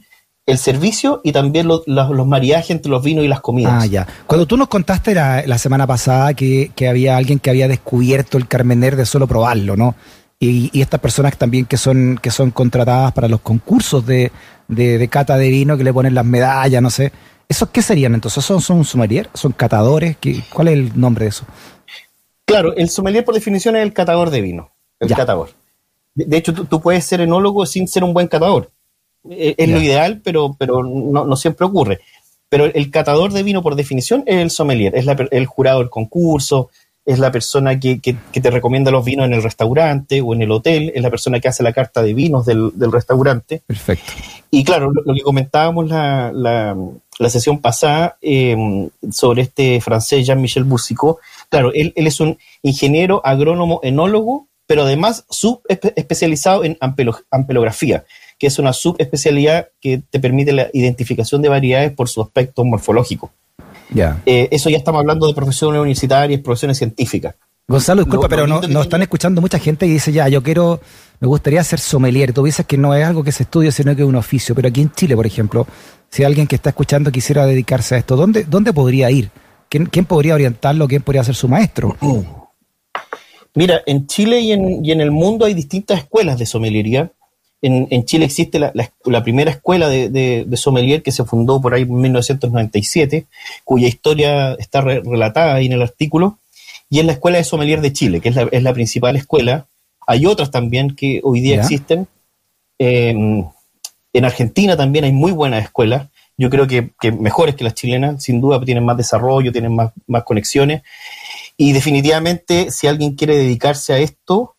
el 0.49 0.57
servicio 0.57 1.21
y 1.23 1.31
también 1.31 1.67
los 1.67 2.27
mariajes 2.27 2.71
entre 2.71 2.89
los 2.89 3.03
vinos 3.03 3.23
y 3.23 3.27
las 3.27 3.39
comidas. 3.41 3.83
Ah, 3.83 3.85
ya. 3.85 4.07
Cuando 4.25 4.45
tú 4.45 4.57
nos 4.57 4.67
contaste 4.67 5.13
la, 5.13 5.57
semana 5.57 5.85
pasada 5.85 6.33
que, 6.33 6.71
había 6.89 7.17
alguien 7.17 7.39
que 7.39 7.49
había 7.49 7.67
descubierto 7.67 8.37
el 8.37 8.47
Carmener 8.47 8.95
de 8.95 9.05
solo 9.05 9.27
probarlo, 9.27 9.77
¿no? 9.77 9.95
Y, 10.39 10.79
estas 10.79 10.99
personas 10.99 11.37
también 11.37 11.65
que 11.65 11.77
son, 11.77 12.19
que 12.21 12.31
son 12.31 12.51
contratadas 12.51 13.11
para 13.11 13.27
los 13.27 13.41
concursos 13.41 14.05
de, 14.05 14.31
cata 15.09 15.37
de 15.37 15.49
vino, 15.49 15.77
que 15.77 15.83
le 15.83 15.93
ponen 15.93 16.15
las 16.15 16.25
medallas, 16.25 16.81
no 16.81 16.89
sé. 16.89 17.11
¿Esos 17.49 17.69
qué 17.69 17.81
serían 17.81 18.13
entonces? 18.13 18.45
¿Son, 18.45 18.61
son 18.61 18.85
sommelier? 18.85 19.27
¿Son 19.33 19.51
catadores? 19.51 20.17
¿Cuál 20.53 20.67
es 20.67 20.73
el 20.75 20.99
nombre 20.99 21.25
de 21.25 21.29
eso? 21.29 21.45
Claro, 22.45 22.75
el 22.75 22.89
sommelier 22.89 23.25
por 23.25 23.33
definición 23.33 23.75
es 23.75 23.81
el 23.81 23.91
catador 23.91 24.29
de 24.29 24.41
vino, 24.41 24.71
el 24.99 25.09
catador. 25.09 25.49
De, 26.13 26.37
hecho, 26.37 26.53
tú, 26.53 26.79
puedes 26.79 27.05
ser 27.05 27.21
enólogo 27.21 27.65
sin 27.65 27.87
ser 27.87 28.03
un 28.03 28.13
buen 28.13 28.27
catador. 28.27 28.71
Eh, 29.29 29.55
es 29.57 29.69
lo 29.69 29.81
ideal, 29.81 30.21
pero, 30.23 30.55
pero 30.57 30.83
no, 30.83 31.35
siempre 31.35 31.65
ocurre. 31.65 31.99
Pero 32.49 32.65
el 32.65 32.91
catador 32.91 33.33
de 33.33 33.43
vino, 33.43 33.63
por 33.63 33.75
definición, 33.75 34.23
es 34.25 34.37
el 34.37 34.51
sommelier, 34.51 34.95
es 34.95 35.05
el 35.31 35.45
jurado 35.45 35.79
del 35.79 35.89
concurso, 35.89 36.69
es 37.05 37.19
la 37.19 37.31
persona 37.31 37.79
que, 37.79 37.99
te 37.99 38.51
recomienda 38.51 38.91
los 38.91 39.05
vinos 39.05 39.25
en 39.25 39.33
el 39.33 39.43
restaurante 39.43 40.21
o 40.21 40.33
en 40.33 40.41
el 40.41 40.51
hotel, 40.51 40.91
es 40.93 41.01
la 41.01 41.09
persona 41.09 41.39
que 41.39 41.47
hace 41.47 41.63
la 41.63 41.73
carta 41.73 42.01
de 42.01 42.13
vinos 42.13 42.45
del, 42.45 42.71
restaurante. 42.91 43.63
Perfecto. 43.65 44.11
Y 44.51 44.63
claro, 44.63 44.91
lo, 44.91 45.13
que 45.13 45.21
comentábamos 45.21 45.87
la, 45.89 46.31
la, 46.33 47.29
sesión 47.29 47.59
pasada 47.59 48.17
em, 48.21 48.89
sobre 49.11 49.43
este 49.43 49.81
francés 49.81 50.25
Jean-Michel 50.25 50.63
Boussicot, 50.63 51.17
claro, 51.49 51.71
él, 51.73 51.93
él, 51.95 52.07
es 52.07 52.19
un 52.19 52.37
ingeniero, 52.63 53.21
agrónomo, 53.23 53.79
enólogo, 53.83 54.47
pero 54.65 54.83
además 54.83 55.25
subespecializado 55.29 56.63
en 56.63 56.77
ampelografía 56.79 58.05
que 58.39 58.47
es 58.47 58.57
una 58.57 58.73
subespecialidad 58.73 59.67
que 59.81 60.01
te 60.09 60.19
permite 60.19 60.53
la 60.53 60.69
identificación 60.71 61.41
de 61.41 61.49
variedades 61.49 61.91
por 61.91 62.07
su 62.07 62.21
aspecto 62.21 62.63
morfológico. 62.63 63.31
Eh, 64.25 64.49
eso 64.51 64.69
ya 64.69 64.77
estamos 64.77 64.99
hablando 64.99 65.27
de 65.27 65.33
profesiones 65.33 65.79
universitarias, 65.79 66.41
profesiones 66.41 66.77
científicas. 66.77 67.35
Gonzalo, 67.67 68.03
disculpa, 68.03 68.27
pero 68.27 68.47
no, 68.47 68.61
nos 68.61 68.83
están 68.83 69.03
escuchando 69.03 69.41
mucha 69.41 69.59
gente 69.59 69.85
y 69.85 69.91
dice, 69.91 70.11
ya, 70.11 70.27
yo 70.27 70.41
quiero, 70.41 70.81
me 71.19 71.27
gustaría 71.27 71.63
ser 71.63 71.79
sommelier. 71.79 72.33
Tú 72.33 72.43
dices 72.43 72.65
que 72.65 72.77
no 72.79 72.95
es 72.95 73.05
algo 73.05 73.23
que 73.23 73.31
se 73.31 73.43
estudia, 73.43 73.71
sino 73.71 73.95
que 73.95 74.01
es 74.01 74.07
un 74.07 74.15
oficio. 74.15 74.55
Pero 74.55 74.69
aquí 74.69 74.81
en 74.81 74.91
Chile, 74.91 75.15
por 75.15 75.27
ejemplo, 75.27 75.67
si 76.09 76.23
alguien 76.23 76.47
que 76.47 76.55
está 76.55 76.69
escuchando 76.69 77.11
quisiera 77.11 77.45
dedicarse 77.45 77.93
a 77.93 77.97
esto, 77.99 78.15
¿dónde, 78.15 78.45
dónde 78.45 78.73
podría 78.73 79.11
ir? 79.11 79.29
¿Quién, 79.69 79.85
¿Quién 79.85 80.05
podría 80.05 80.33
orientarlo? 80.33 80.87
¿Quién 80.87 81.03
podría 81.03 81.23
ser 81.23 81.35
su 81.35 81.47
maestro? 81.47 81.95
Mira, 83.53 83.81
en 83.85 84.07
Chile 84.07 84.39
y 84.39 84.51
en, 84.51 84.83
y 84.83 84.91
en 84.91 85.01
el 85.01 85.11
mundo 85.11 85.45
hay 85.45 85.53
distintas 85.53 85.99
escuelas 85.99 86.39
de 86.39 86.47
sommeliería. 86.47 87.11
En, 87.61 88.05
Chile 88.05 88.23
existe 88.23 88.57
la, 88.57 89.21
primera 89.23 89.51
escuela 89.51 89.89
de, 89.89 90.47
sommelier 90.55 91.03
que 91.03 91.11
se 91.11 91.25
fundó 91.25 91.61
por 91.61 91.73
ahí 91.73 91.81
en 91.81 91.93
1997, 91.93 93.25
cuya 93.65 93.87
historia 93.87 94.53
está 94.53 94.81
relatada 94.81 95.55
ahí 95.55 95.65
en 95.65 95.73
el 95.73 95.81
artículo, 95.81 96.37
y 96.89 96.99
es 96.99 97.05
la 97.05 97.11
Escuela 97.11 97.37
de 97.37 97.43
Sommelier 97.43 97.81
de 97.81 97.93
Chile, 97.93 98.21
que 98.21 98.29
es 98.29 98.63
la, 98.63 98.73
principal 98.73 99.15
escuela. 99.15 99.67
Hay 100.07 100.25
otras 100.25 100.51
también 100.51 100.95
que 100.95 101.19
hoy 101.23 101.41
día 101.41 101.57
existen. 101.57 102.07
Em, 102.79 103.45
en 104.13 104.25
Argentina 104.25 104.75
también 104.75 105.05
hay 105.05 105.11
muy 105.11 105.31
buenas 105.31 105.63
escuelas. 105.63 106.07
yo 106.37 106.49
creo 106.49 106.67
que, 106.67 106.91
mejores 107.11 107.55
que 107.55 107.65
las 107.65 107.73
chilenas, 107.73 108.23
sin 108.23 108.39
duda 108.39 108.63
tienen 108.63 108.85
más 108.85 108.95
desarrollo, 108.95 109.51
tienen 109.51 109.75
más, 109.75 109.91
más 110.07 110.23
conexiones. 110.23 110.83
Y 111.57 111.73
definitivamente, 111.73 112.71
si 112.71 112.87
alguien 112.87 113.15
quiere 113.15 113.35
dedicarse 113.35 113.91
a 113.91 113.97
esto 113.97 114.55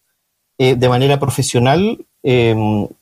eh, 0.58 0.74
de 0.74 0.88
manera 0.90 1.18
profesional, 1.18 2.04
eh, 2.22 2.54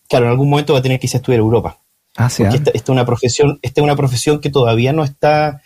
claro, 0.09 0.27
en 0.27 0.31
algún 0.31 0.51
momento 0.51 0.73
va 0.73 0.79
a 0.81 0.83
tener 0.83 0.99
que 0.99 1.07
irse 1.07 1.17
a 1.17 1.21
estudiar 1.21 1.41
a 1.41 1.45
Europa. 1.45 1.79
Ah, 2.17 2.31
sí, 2.31 2.43
porque 2.43 2.57
¿ah? 2.57 2.63
esta, 2.65 2.71
es 2.73 2.89
una 2.89 3.07
profesión, 3.07 3.59
esta 3.63 3.81
es 3.81 3.85
una 3.85 3.97
profesión 3.97 4.41
que 4.41 4.51
todavía 4.51 4.93
no 4.93 5.05
está, 5.05 5.63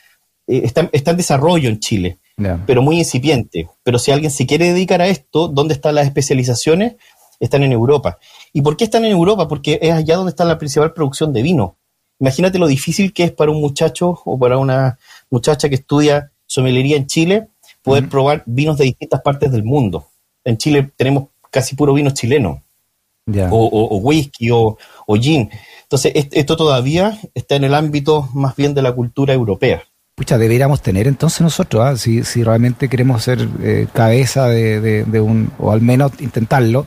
eh, 0.47 0.63
está, 0.65 1.11
en 1.11 1.17
desarrollo 1.17 1.69
en 1.69 1.81
Chile, 1.81 2.19
pero 2.67 2.83
muy 2.83 2.99
incipiente. 2.99 3.69
Pero 3.83 3.99
si 3.99 4.11
alguien 4.11 4.31
se 4.31 4.47
quiere 4.47 4.73
dedicar 4.73 5.01
a 5.01 5.07
esto, 5.07 5.49
¿dónde 5.49 5.75
están 5.75 5.95
las 5.95 6.07
especializaciones? 6.07 6.97
Están 7.41 7.63
en 7.63 7.73
Europa. 7.73 8.19
¿Y 8.53 8.63
por 8.63 8.77
qué 8.77 8.85
están 8.85 9.05
en 9.05 9.13
Europa? 9.13 9.49
Porque 9.49 9.79
es 9.81 9.93
allá 9.93 10.17
donde 10.17 10.31
está 10.31 10.45
la 10.45 10.59
principal 10.59 10.93
producción 10.93 11.33
de 11.33 11.43
vino. 11.43 11.77
Imagínate 12.21 12.59
lo 12.59 12.67
difícil 12.67 13.13
que 13.13 13.25
es 13.25 13.33
para 13.33 13.51
un 13.51 13.61
muchacho 13.61 14.21
o 14.25 14.39
para 14.39 14.59
una 14.59 14.99
muchacha 15.31 15.69
que 15.69 15.77
estudia 15.77 16.31
somelería 16.47 16.97
en 16.97 17.07
Chile 17.07 17.49
poder 17.83 18.09
probar 18.09 18.43
vinos 18.47 18.79
de 18.79 18.85
distintas 18.85 19.21
partes 19.23 19.51
del 19.51 19.65
mundo. 19.65 20.09
En 20.45 20.57
Chile 20.57 20.93
tenemos 20.97 21.29
casi 21.51 21.75
puro 21.75 21.95
vino 21.95 22.11
chileno, 22.11 22.63
o, 23.51 23.99
whisky 23.99 24.51
o, 24.51 24.77
gin. 25.21 25.51
Entonces, 25.83 26.13
esto 26.15 26.57
todavía 26.57 27.19
está 27.35 27.57
en 27.57 27.65
el 27.65 27.75
ámbito 27.75 28.29
más 28.35 28.57
bien 28.57 28.75
de 28.75 28.83
la 28.83 28.93
cultura 28.93 29.35
europea. 29.35 29.83
Pucha, 30.15 30.37
deberíamos 30.37 30.83
tener 30.83 31.09
entonces 31.09 31.41
nosotros, 31.41 31.83
¿ah? 31.83 31.97
si, 31.97 32.23
realmente 32.43 32.89
queremos 32.89 33.23
ser 33.23 33.49
eh, 33.63 33.87
cabeza 33.93 34.47
de, 34.49 35.21
un, 35.21 35.51
o 35.59 35.73
al 35.73 35.81
menos 35.81 36.13
intentarlo, 36.21 36.87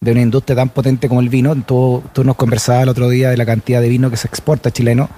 de 0.00 0.10
una 0.10 0.22
industria 0.22 0.56
tan 0.56 0.70
potente 0.70 1.08
como 1.08 1.20
el 1.20 1.28
vino. 1.28 1.54
Tú, 1.62 2.02
tú 2.12 2.24
nos 2.24 2.36
conversabas 2.36 2.82
el 2.82 2.88
otro 2.88 3.08
día 3.08 3.30
de 3.30 3.36
la 3.36 3.46
cantidad 3.46 3.80
de 3.80 3.88
vino 3.88 4.10
que 4.10 4.16
se 4.16 4.26
exporta 4.26 4.70
chileno. 4.70 5.08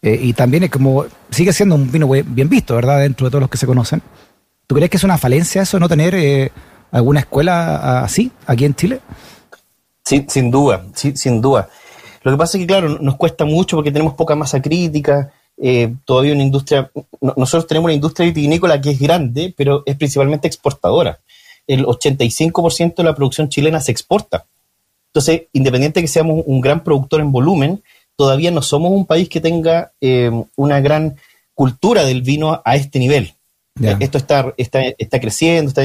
Eh, 0.00 0.18
y 0.20 0.32
también 0.32 0.64
es 0.64 0.70
como, 0.70 1.04
sigue 1.30 1.52
siendo 1.52 1.74
un 1.74 1.90
vino 1.90 2.08
bien 2.08 2.48
visto, 2.48 2.74
¿verdad? 2.74 3.00
Dentro 3.00 3.26
de 3.26 3.30
todos 3.30 3.42
los 3.42 3.50
que 3.50 3.58
se 3.58 3.66
conocen. 3.66 4.02
¿Tú 4.66 4.74
crees 4.74 4.90
que 4.90 4.96
es 4.96 5.04
una 5.04 5.18
falencia 5.18 5.62
eso, 5.62 5.78
no 5.78 5.88
tener 5.88 6.14
eh, 6.14 6.50
alguna 6.90 7.20
escuela 7.20 8.02
así 8.02 8.32
aquí 8.46 8.64
en 8.64 8.74
Chile? 8.74 9.00
Sin 10.28 10.50
duda, 10.50 10.86
sí, 10.94 11.16
sin 11.16 11.40
duda. 11.40 11.68
Lo 12.22 12.32
que 12.32 12.38
pasa 12.38 12.56
es 12.56 12.62
que, 12.62 12.66
claro, 12.66 12.98
nos 13.00 13.16
cuesta 13.16 13.44
mucho 13.44 13.76
porque 13.76 13.90
tenemos 13.90 14.14
poca 14.14 14.34
masa 14.36 14.60
crítica, 14.62 15.32
eh, 15.56 15.94
todavía 16.04 16.32
una 16.32 16.42
industria, 16.42 16.90
nosotros 17.20 17.66
tenemos 17.66 17.86
una 17.86 17.94
industria 17.94 18.26
vitivinícola 18.26 18.80
que 18.80 18.90
es 18.90 19.00
grande, 19.00 19.52
pero 19.56 19.82
es 19.86 19.96
principalmente 19.96 20.46
exportadora 20.46 21.18
el 21.66 21.84
85% 21.86 22.96
de 22.96 23.04
la 23.04 23.14
producción 23.14 23.48
chilena 23.48 23.80
se 23.80 23.92
exporta. 23.92 24.46
Entonces, 25.08 25.42
independiente 25.52 26.00
de 26.00 26.04
que 26.04 26.12
seamos 26.12 26.42
un 26.46 26.60
gran 26.60 26.82
productor 26.82 27.20
en 27.20 27.32
volumen, 27.32 27.82
todavía 28.16 28.50
no 28.50 28.62
somos 28.62 28.90
un 28.92 29.06
país 29.06 29.28
que 29.28 29.40
tenga 29.40 29.92
eh, 30.00 30.30
una 30.56 30.80
gran 30.80 31.16
cultura 31.54 32.04
del 32.04 32.22
vino 32.22 32.62
a 32.64 32.76
este 32.76 32.98
nivel. 32.98 33.34
Esto 34.00 34.18
está, 34.18 34.52
está, 34.58 34.82
está, 34.98 35.18
creciendo, 35.18 35.70
está 35.70 35.84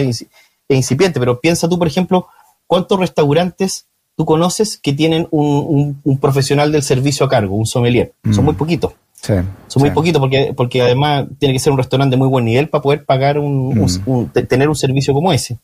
incipiente, 0.67 1.19
pero 1.19 1.39
piensa 1.39 1.69
tú, 1.69 1.79
por 1.79 1.87
ejemplo, 1.87 2.27
cuántos 2.67 2.99
restaurantes 2.99 3.85
tú 4.17 4.25
conoces 4.25 4.77
que 4.77 4.93
tienen 4.93 5.27
un, 5.31 6.01
profesional 6.19 6.71
del 6.71 6.83
servicio 6.83 7.25
a 7.25 7.29
cargo, 7.29 7.55
un 7.55 7.67
sommelier. 7.67 8.13
Son 8.31 8.43
muy 8.43 8.55
mm. 8.55 8.57
poquitos. 8.57 8.93
Son 9.21 9.81
muy 9.81 9.91
poquitos 9.91 10.19
porque, 10.19 10.53
porque 10.55 10.81
además 10.81 11.27
tiene 11.39 11.53
que 11.53 11.59
ser 11.59 11.71
un 11.71 11.77
restaurante 11.77 12.15
de 12.15 12.17
muy 12.17 12.27
buen 12.27 12.45
nivel 12.45 12.67
para 12.67 12.81
poder 12.81 13.05
pagar 13.05 13.37
un, 13.37 13.69
mm. 13.75 14.25
tener 14.47 14.67
un 14.67 14.75
servicio 14.75 15.13
como 15.13 15.31
ese. 15.31 15.59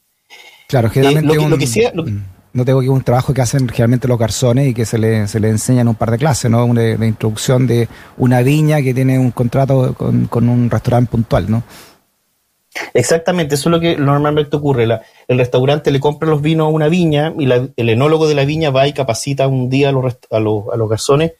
Claro, 0.67 0.89
generalmente 0.89 1.35
lo 1.35 2.05
no 2.53 2.65
tengo 2.65 2.81
que 2.81 2.89
un 2.89 3.01
trabajo 3.01 3.33
que 3.33 3.41
hacen 3.41 3.67
generalmente 3.67 4.07
los 4.07 4.19
garzones 4.19 4.67
y 4.67 4.73
que 4.75 4.85
se 4.85 4.99
le, 4.99 5.27
se 5.27 5.39
le 5.39 5.49
enseñan 5.49 5.87
un 5.87 5.95
par 5.95 6.11
de 6.11 6.19
clases, 6.19 6.51
¿no? 6.51 6.71
De, 6.73 6.97
de 6.97 7.07
introducción 7.07 7.65
de 7.65 7.89
una 8.17 8.41
viña 8.43 8.81
que 8.83 8.93
tiene 8.93 9.17
un 9.17 9.31
contrato 9.31 9.95
con, 9.95 10.49
un 10.49 10.69
restaurante 10.69 11.09
puntual, 11.09 11.49
¿no? 11.49 11.63
Exactamente, 12.93 13.55
eso 13.55 13.69
es 13.69 13.71
lo 13.71 13.79
que 13.79 13.97
normalmente 13.97 14.55
ocurre. 14.55 14.83
el 15.27 15.37
restaurante 15.37 15.91
le 15.91 15.99
compra 15.99 16.29
los 16.29 16.41
vinos 16.41 16.65
a 16.65 16.69
una 16.69 16.87
viña 16.87 17.33
y 17.37 17.45
el 17.45 17.89
enólogo 17.89 18.27
de 18.27 18.35
la 18.35 18.45
viña 18.45 18.71
va 18.71 18.87
y 18.87 18.93
capacita 18.93 19.47
un 19.47 19.69
día 19.69 19.89
a 19.89 19.91
los, 19.91 20.17
a 20.31 20.39
los, 20.39 20.65
a 20.71 20.77
los 20.77 20.89
garzones 20.89 21.33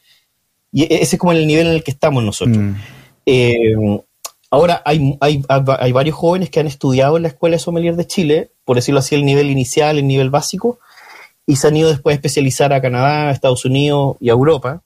y 0.74 0.82
e, 0.82 1.02
ese 1.02 1.16
es 1.16 1.20
como 1.20 1.32
el 1.32 1.46
nivel 1.46 1.68
en 1.68 1.74
el 1.74 1.84
que 1.84 1.92
estamos 1.92 2.22
nosotros. 2.22 2.58
Mm. 2.58 2.74
Eh, 3.26 3.74
ahora, 4.50 4.82
hay, 4.84 5.16
hay, 5.20 5.42
hay, 5.48 5.92
varios 5.92 6.16
jóvenes 6.16 6.50
que 6.50 6.60
han 6.60 6.66
estudiado 6.66 7.16
en 7.16 7.22
la 7.22 7.28
Escuela 7.28 7.54
de 7.54 7.60
Sommelier 7.60 7.94
de 7.94 8.06
Chile, 8.06 8.50
por 8.64 8.76
decirlo 8.76 8.98
así, 8.98 9.14
el 9.14 9.24
nivel 9.24 9.50
inicial, 9.50 9.96
el 9.96 10.06
nivel 10.06 10.30
básico, 10.30 10.80
y 11.46 11.56
se 11.56 11.68
han 11.68 11.76
ido 11.76 11.88
después 11.88 12.14
a 12.14 12.16
especializar 12.16 12.72
a 12.72 12.82
Canadá, 12.82 13.28
a 13.28 13.30
Estados 13.30 13.64
Unidos 13.64 14.16
y 14.18 14.30
a 14.30 14.32
Europa, 14.32 14.82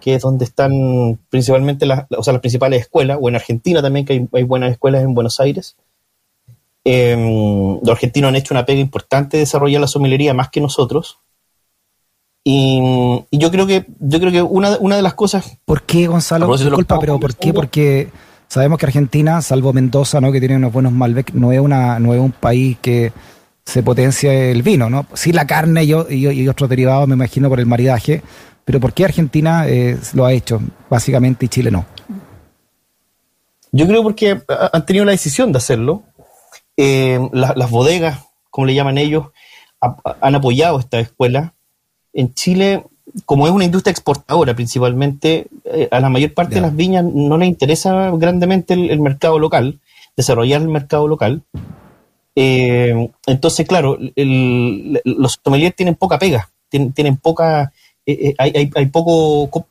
que 0.00 0.14
es 0.14 0.22
donde 0.22 0.44
están 0.44 1.18
principalmente 1.30 1.86
las, 1.86 2.06
o 2.16 2.22
sea, 2.22 2.32
las 2.32 2.40
principales 2.40 2.82
escuelas, 2.82 3.18
o 3.20 3.28
en 3.28 3.34
Argentina 3.34 3.82
también, 3.82 4.06
que 4.06 4.28
hay, 4.32 4.42
buenas 4.44 4.70
escuelas 4.70 5.02
en 5.02 5.14
Buenos 5.14 5.40
Aires. 5.40 5.76
Em, 6.84 7.80
los 7.82 7.90
argentinos 7.90 8.28
han 8.28 8.36
hecho 8.36 8.54
una 8.54 8.64
pega 8.64 8.80
importante 8.80 9.36
de 9.36 9.42
desarrollar 9.42 9.80
la 9.80 9.88
somelería 9.88 10.32
más 10.32 10.50
que 10.50 10.60
nosotros. 10.60 11.18
Y, 12.44 12.80
yo 13.32 13.50
creo 13.50 13.66
que, 13.66 13.84
yo 13.98 14.20
creo 14.20 14.32
que 14.32 14.42
una, 14.42 14.78
una 14.78 14.96
de 14.96 15.02
las 15.02 15.14
cosas. 15.14 15.58
¿Por 15.64 15.82
qué, 15.82 16.06
Gonzalo? 16.06 16.56
Disculpa, 16.56 16.98
pero 16.98 17.18
¿por 17.18 17.34
qué? 17.34 17.52
Porque 17.52 18.08
sabemos 18.46 18.78
que 18.78 18.86
Argentina, 18.86 19.42
salvo 19.42 19.72
Mendoza, 19.72 20.20
¿no? 20.20 20.32
que 20.32 20.40
tiene 20.40 20.56
unos 20.56 20.72
buenos 20.72 20.92
Malbec, 20.92 21.32
no 21.34 21.52
es 21.52 21.60
una, 21.60 21.98
no 21.98 22.14
es 22.14 22.20
un 22.20 22.32
país 22.32 22.78
que 22.80 23.12
se 23.64 23.82
potencia 23.82 24.32
el 24.32 24.62
vino, 24.62 24.88
¿no? 24.88 25.04
Sí 25.12 25.32
la 25.32 25.46
carne 25.46 25.84
y, 25.84 25.92
y, 25.92 26.48
otros 26.48 26.70
derivados, 26.70 27.06
me 27.06 27.14
imagino, 27.14 27.50
por 27.50 27.60
el 27.60 27.66
maridaje, 27.66 28.22
pero 28.68 28.80
¿por 28.80 28.92
qué 28.92 29.06
Argentina 29.06 29.66
eh, 29.66 29.96
lo 30.12 30.26
ha 30.26 30.34
hecho, 30.34 30.60
básicamente, 30.90 31.46
y 31.46 31.48
Chile 31.48 31.70
no? 31.70 31.86
Yo 33.72 33.86
creo 33.86 34.02
porque 34.02 34.42
han 34.46 34.84
tenido 34.84 35.06
la 35.06 35.12
decisión 35.12 35.52
de 35.52 35.56
hacerlo. 35.56 36.02
Eh, 36.76 37.18
las 37.32 37.70
bodegas, 37.70 38.26
como 38.50 38.66
le 38.66 38.74
llaman 38.74 38.98
ellos, 38.98 39.28
han 39.80 40.34
apoyado 40.34 40.80
esta 40.80 41.00
escuela 41.00 41.54
en 42.12 42.34
Chile, 42.34 42.84
como 43.24 43.46
es 43.46 43.54
una 43.54 43.64
industria 43.64 43.90
exportadora 43.90 44.52
principalmente, 44.54 45.46
eh, 45.64 45.88
a 45.90 46.00
la 46.00 46.10
mayor 46.10 46.34
parte 46.34 46.56
de 46.56 46.60
las 46.60 46.76
viñas 46.76 47.06
no 47.06 47.38
les 47.38 47.48
interesa 47.48 48.10
grandemente 48.16 48.74
el, 48.74 49.00
mercado 49.00 49.38
local, 49.38 49.80
desarrollar 50.14 50.60
el 50.60 50.68
mercado 50.68 51.08
local. 51.08 51.40
Eh, 52.36 53.10
entonces, 53.26 53.66
claro, 53.66 53.96
los 54.14 55.40
sommeliers 55.42 55.74
tienen 55.74 55.94
poca 55.94 56.18
pega, 56.18 56.50
tienen, 56.68 57.16
poca, 57.16 57.72
eh, 58.12 58.34
hay, 58.38 58.70
hay, 58.74 58.86
poco, 58.86 59.68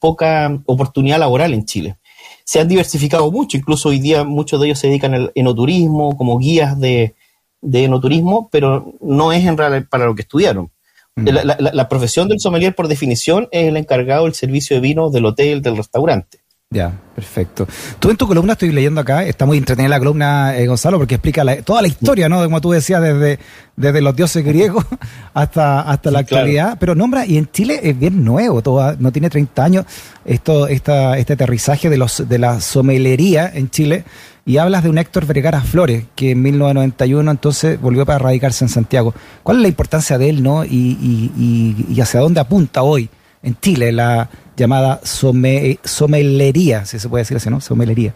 poca 0.00 0.60
oportunidad 0.66 1.18
laboral 1.18 1.54
en 1.54 1.64
Chile. 1.64 1.96
Se 2.44 2.60
han 2.60 2.68
diversificado 2.68 3.30
mucho, 3.30 3.56
incluso 3.56 3.90
hoy 3.90 3.98
día 3.98 4.24
muchos 4.24 4.60
de 4.60 4.66
ellos 4.66 4.78
se 4.78 4.88
dedican 4.88 5.14
al 5.14 5.32
enoturismo, 5.34 6.16
como 6.16 6.38
guías 6.38 6.78
de, 6.78 7.14
de 7.60 7.84
enoturismo, 7.84 8.48
pero 8.50 8.92
no 9.00 9.32
es 9.32 9.46
en 9.46 9.56
realidad 9.56 9.86
para 9.88 10.06
lo 10.06 10.14
que 10.14 10.22
estudiaron. 10.22 10.70
Mm. 11.14 11.28
La, 11.72 11.88
profesión 11.88 12.28
del 12.28 12.40
sommelier, 12.40 12.74
por 12.74 12.88
definición, 12.88 13.48
es 13.52 13.68
el 13.68 13.76
encargado 13.76 14.24
del 14.24 14.34
servicio 14.34 14.76
de 14.76 14.80
vino 14.80 15.10
del 15.10 15.26
hotel, 15.26 15.62
del 15.62 15.76
restaurante. 15.76 16.38
Ya, 16.72 16.90
perfecto. 17.14 17.68
Tú 17.98 18.08
en 18.08 18.16
tu 18.16 18.26
columna 18.26 18.54
estoy 18.54 18.72
leyendo 18.72 19.02
acá, 19.02 19.24
está 19.24 19.44
muy 19.44 19.58
entretenida 19.58 19.90
la 19.90 19.98
columna, 19.98 20.56
eh, 20.56 20.66
Gonzalo, 20.66 20.96
porque 20.96 21.16
explica 21.16 21.44
toda 21.62 21.82
la 21.82 21.88
historia, 21.88 22.30
¿no? 22.30 22.42
Como 22.42 22.62
tú 22.62 22.70
decías, 22.70 23.02
desde, 23.02 23.38
desde 23.76 24.00
los 24.00 24.16
dioses 24.16 24.42
griegos 24.42 24.86
hasta, 25.34 25.82
hasta 25.82 26.10
la 26.10 26.20
actualidad. 26.20 26.78
Pero 26.80 26.94
nombra, 26.94 27.26
y 27.26 27.36
en 27.36 27.50
Chile 27.50 27.80
es 27.82 27.98
bien 27.98 28.24
nuevo, 28.24 28.62
todo, 28.62 28.96
no 28.98 29.12
tiene 29.12 29.28
30 29.28 29.62
años, 29.62 29.84
esto, 30.24 30.66
esta, 30.66 31.18
este 31.18 31.34
aterrizaje 31.34 31.90
de, 31.90 31.98
los, 31.98 32.26
de 32.26 32.38
la 32.38 32.60
somelería 32.62 33.50
en 33.52 33.68
Chile 33.68 34.04
y 34.46 34.56
hablas 34.56 34.82
de 34.82 34.88
un 34.88 34.96
Héctor 34.96 35.26
Vergara 35.26 35.60
Flores, 35.60 36.04
que 36.16 36.30
en 36.30 36.42
1991 36.42 37.30
entonces 37.30 37.80
volvió 37.80 38.06
para 38.06 38.18
radicarse 38.18 38.64
en 38.64 38.70
Santiago. 38.70 39.14
¿Cuál 39.42 39.58
es 39.58 39.62
la 39.62 39.68
importancia 39.68 40.16
de 40.16 40.30
él, 40.30 40.42
no? 40.42 40.64
Y, 40.64 41.98
hacia 42.00 42.20
dónde 42.20 42.40
apunta 42.40 42.82
hoy 42.82 43.10
en 43.42 43.58
Chile 43.60 43.92
la 43.92 44.30
llamada 44.56 45.00
somelería, 45.02 46.84
si 46.84 46.98
se 46.98 47.08
puede 47.08 47.22
decir 47.22 47.36
así, 47.36 47.50
¿no? 47.50 47.60
Somelería. 47.60 48.14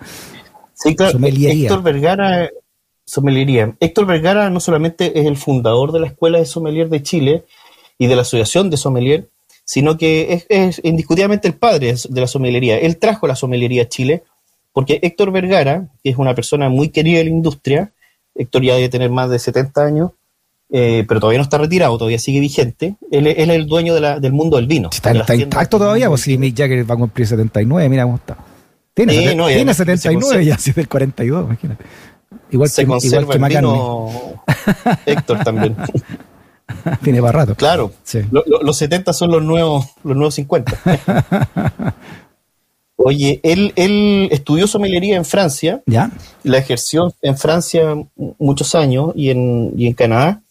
Sí, 0.74 0.94
claro. 0.94 1.18
Héctor 1.22 1.82
Vergara, 1.82 2.50
somelería. 3.04 3.74
Héctor 3.80 4.06
Vergara 4.06 4.50
no 4.50 4.60
solamente 4.60 5.18
es 5.18 5.26
el 5.26 5.36
fundador 5.36 5.92
de 5.92 6.00
la 6.00 6.06
Escuela 6.08 6.38
de 6.38 6.46
Sommelier 6.46 6.88
de 6.88 7.02
Chile 7.02 7.44
y 7.98 8.06
de 8.06 8.16
la 8.16 8.22
Asociación 8.22 8.70
de 8.70 8.76
Sommelier, 8.76 9.28
sino 9.64 9.96
que 9.96 10.32
es, 10.32 10.46
es 10.48 10.80
indiscutiblemente 10.84 11.48
el 11.48 11.54
padre 11.54 11.94
de 12.08 12.20
la 12.20 12.26
somelería. 12.26 12.78
Él 12.78 12.98
trajo 12.98 13.26
la 13.26 13.34
somelería 13.36 13.84
a 13.84 13.88
Chile 13.88 14.22
porque 14.76 14.98
Héctor 15.00 15.32
Vergara, 15.32 15.88
que 16.04 16.10
es 16.10 16.18
una 16.18 16.34
persona 16.34 16.68
muy 16.68 16.90
querida 16.90 17.16
de 17.16 17.24
la 17.24 17.30
industria, 17.30 17.92
Héctor 18.34 18.62
ya 18.62 18.74
debe 18.74 18.90
tener 18.90 19.10
más 19.10 19.30
de 19.30 19.38
70 19.38 19.82
años, 19.82 20.10
eh, 20.70 21.04
pero 21.06 21.20
todavía 21.20 21.38
no 21.38 21.44
está 21.44 21.58
retirado, 21.58 21.96
todavía 21.96 22.18
sigue 22.18 22.40
vigente. 22.40 22.96
Él, 23.10 23.26
es 23.26 23.48
el 23.48 23.66
dueño 23.66 23.94
del 23.94 24.32
mundo 24.32 24.56
del 24.56 24.66
vino. 24.66 24.90
Está, 24.92 25.34
intacto 25.34 25.78
todavía, 25.78 26.08
pues 26.08 26.22
si 26.22 26.36
Mick 26.38 26.56
Jagger 26.56 26.88
va 26.88 26.94
a 26.94 26.98
cumplir 26.98 27.26
79, 27.26 27.88
mira 27.88 28.04
cómo 28.04 28.16
está. 28.16 28.36
Tiene, 28.94 29.12
tiene 29.34 29.74
79 29.74 30.44
ya, 30.44 30.58
si 30.58 30.70
es 30.70 30.76
del 30.76 30.88
42, 30.88 31.44
imagínate. 31.44 31.84
Igual 32.50 32.68
se 32.68 32.82
que, 32.82 32.88
conserva 32.88 33.34
igual 33.34 33.50
que 33.50 33.56
el 33.56 33.62
vino 33.62 34.10
Héctor 35.06 35.44
también. 35.44 35.76
tiene 37.02 37.20
para 37.20 37.32
rato. 37.32 37.54
Claro, 37.54 37.92
los 38.62 38.76
70 38.76 39.12
son 39.12 39.30
los 39.30 39.42
nuevos, 39.42 39.86
los 40.02 40.16
nuevos 40.16 40.34
50. 40.34 41.94
Oye, 42.96 43.40
él, 43.42 43.72
él 43.76 44.28
estudió 44.32 44.66
somelería 44.66 45.16
en 45.16 45.24
Francia. 45.24 45.82
¿Ya? 45.86 46.10
La 46.42 46.58
ejerció 46.58 47.14
en 47.22 47.36
Francia 47.36 47.94
muchos 48.38 48.74
años 48.74 49.12
y 49.14 49.30
en, 49.30 49.72
y 49.76 49.86
en 49.86 49.94
Canadá. 49.94 50.42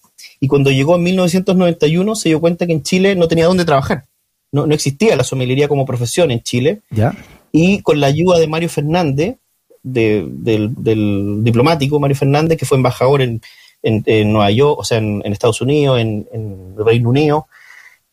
Y 0.46 0.48
cuando 0.48 0.70
llegó 0.70 0.96
en 0.96 1.02
1991 1.02 2.14
se 2.14 2.30
dio 2.30 2.40
cuenta 2.40 2.68
que 2.68 2.74
en 2.74 2.84
Chile 2.84 3.16
no 3.16 3.28
tenía 3.28 3.48
dónde 3.48 3.66
trabajar. 3.66 4.06
No, 4.52 4.68
no 4.68 4.76
existía 4.76 5.16
la 5.16 5.24
somelería 5.24 5.68
como 5.68 5.88
profesión 5.88 6.30
en 6.30 6.44
Chile. 6.44 6.82
¿Ya? 6.92 7.16
Y 7.52 7.82
con 7.82 8.00
la 8.00 8.06
ayuda 8.06 8.38
de 8.38 8.46
Mario 8.46 8.70
Fernández, 8.70 9.38
del, 9.82 11.44
diplomático 11.44 12.00
Mario 12.00 12.16
Fernández, 12.16 12.60
que 12.60 12.68
fue 12.68 12.78
embajador 12.78 13.24
en, 13.24 13.42
en, 13.82 14.32
Nueva 14.32 14.52
York, 14.52 14.78
o 14.78 14.84
sea, 14.84 15.00
en, 15.00 15.24
Estados 15.26 15.62
Unidos, 15.62 16.00
en, 16.00 16.76
Reino 16.78 17.10
Unido, 17.10 17.48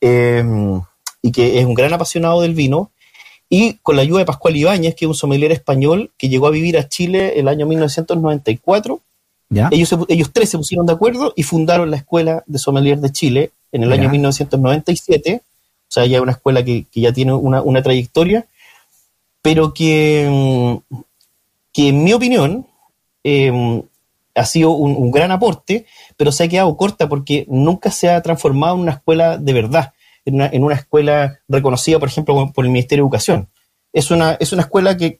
eh, 0.01 0.43
y 1.21 1.33
que 1.33 1.59
es 1.59 1.67
un 1.67 1.75
gran 1.75 1.93
apasionado 1.93 2.41
del 2.41 2.55
vino, 2.55 2.93
y 3.51 3.75
con 3.83 3.97
la 3.97 4.03
ayuda 4.03 4.21
de 4.21 4.25
Pascual 4.25 4.57
Ibáñez, 4.57 4.95
que 4.95 5.05
es 5.05 5.09
un 5.11 5.15
sommelier 5.15 5.53
español 5.53 6.13
que 6.17 6.31
llegó 6.31 6.47
a 6.47 6.51
vivir 6.51 6.79
a 6.79 6.89
Chile 6.89 7.39
el 7.39 7.47
año 7.47 7.67
1994. 7.67 9.03
¿Ya? 9.53 9.69
Ellos, 9.71 9.95
ellos 10.09 10.31
tres 10.33 10.51
se 10.51 10.59
pusieron 10.59 10.87
de 10.87 10.93
acuerdo 10.93 11.33
y 11.37 11.43
fundaron 11.43 11.91
la 11.91 11.99
Escuela 11.99 12.43
de 12.47 12.59
Sommelier 12.59 12.99
de 12.99 13.11
Chile 13.11 13.51
en 13.71 13.83
el 13.83 13.93
año 13.93 14.09
1997. 14.09 15.43
O 15.43 15.43
sea, 15.89 16.07
ya 16.07 16.23
una 16.23 16.33
escuela 16.33 16.65
que, 16.65 16.87
ya 16.93 17.13
tiene 17.13 17.35
una, 17.35 17.83
trayectoria, 17.83 18.47
pero 19.43 19.75
que, 19.75 20.81
que 21.73 21.89
en 21.89 22.05
mi 22.05 22.13
opinión 22.13 22.67
em, 23.25 23.83
ha 24.35 24.45
sido 24.47 24.71
un, 24.71 25.11
gran 25.11 25.31
aporte, 25.31 25.85
pero 26.17 26.33
se 26.33 26.45
ha 26.45 26.49
quedado 26.49 26.77
corta 26.77 27.09
porque 27.09 27.45
nunca 27.49 27.91
se 27.91 28.09
ha 28.09 28.23
transformado 28.23 28.77
en 28.77 28.83
una 28.83 28.93
escuela 28.93 29.37
de 29.37 29.53
verdad 29.53 29.93
en 30.25 30.63
una, 30.63 30.75
escuela 30.75 31.41
reconocida, 31.49 31.99
por 31.99 32.09
ejemplo, 32.09 32.53
por 32.55 32.65
el 32.65 32.71
Ministerio 32.71 33.03
de 33.03 33.07
Educación. 33.07 33.49
Es 33.93 34.11
una, 34.11 34.33
es 34.35 34.53
una 34.53 34.63
escuela 34.63 34.97
que, 34.97 35.17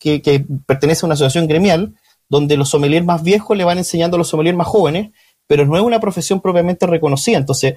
pertenece 0.67 1.05
a 1.05 1.07
una 1.07 1.15
asociación 1.15 1.47
gremial 1.47 1.95
donde 2.33 2.57
los 2.57 2.71
sommeliers 2.71 3.05
más 3.05 3.23
viejos 3.23 3.55
le 3.59 3.63
van 3.63 3.77
enseñando 3.77 4.15
a 4.15 4.19
los 4.19 4.29
sommeliers 4.29 4.57
más 4.57 4.67
jóvenes, 4.67 5.11
pero 5.47 5.67
no 5.67 5.77
es 5.77 5.83
una 5.83 6.01
profesión 6.01 6.41
propiamente 6.41 6.87
reconocida. 6.87 7.37
Entonces, 7.37 7.75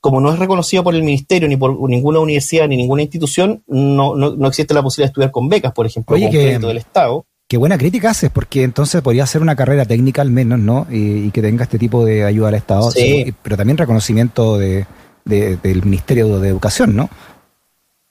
como 0.00 0.20
no 0.20 0.32
es 0.32 0.38
reconocida 0.40 0.82
por 0.82 0.96
el 0.96 1.04
ministerio, 1.04 1.46
ni 1.46 1.56
por 1.56 1.88
ninguna 1.88 2.18
universidad, 2.18 2.66
ni 2.66 2.76
ninguna 2.76 3.02
institución, 3.02 3.62
no, 3.68 4.16
no, 4.16 4.48
existe 4.48 4.74
la 4.74 4.82
posibilidad 4.82 5.06
de 5.06 5.10
estudiar 5.12 5.30
con 5.30 5.48
becas, 5.48 5.72
por 5.72 5.86
ejemplo, 5.86 6.18
con 6.18 6.28
crédito 6.28 6.66
del 6.66 6.78
Estado. 6.78 7.24
Qué 7.48 7.56
buena 7.56 7.78
crítica 7.78 8.10
haces, 8.10 8.30
porque 8.30 8.64
entonces 8.64 9.00
podría 9.00 9.26
ser 9.26 9.42
una 9.42 9.54
carrera 9.54 9.84
técnica 9.84 10.22
al 10.22 10.30
menos, 10.30 10.58
¿no? 10.58 10.88
Y, 10.90 11.30
que 11.30 11.40
tenga 11.40 11.62
este 11.62 11.78
tipo 11.78 12.04
de 12.04 12.24
ayuda 12.24 12.48
al 12.48 12.54
Estado, 12.54 12.90
sí. 12.90 13.32
pero 13.44 13.56
también 13.56 13.78
reconocimiento 13.78 14.58
de, 14.58 14.86
del 15.24 15.84
Ministerio 15.84 16.40
de 16.40 16.48
Educación, 16.48 16.96
¿no? 16.96 17.08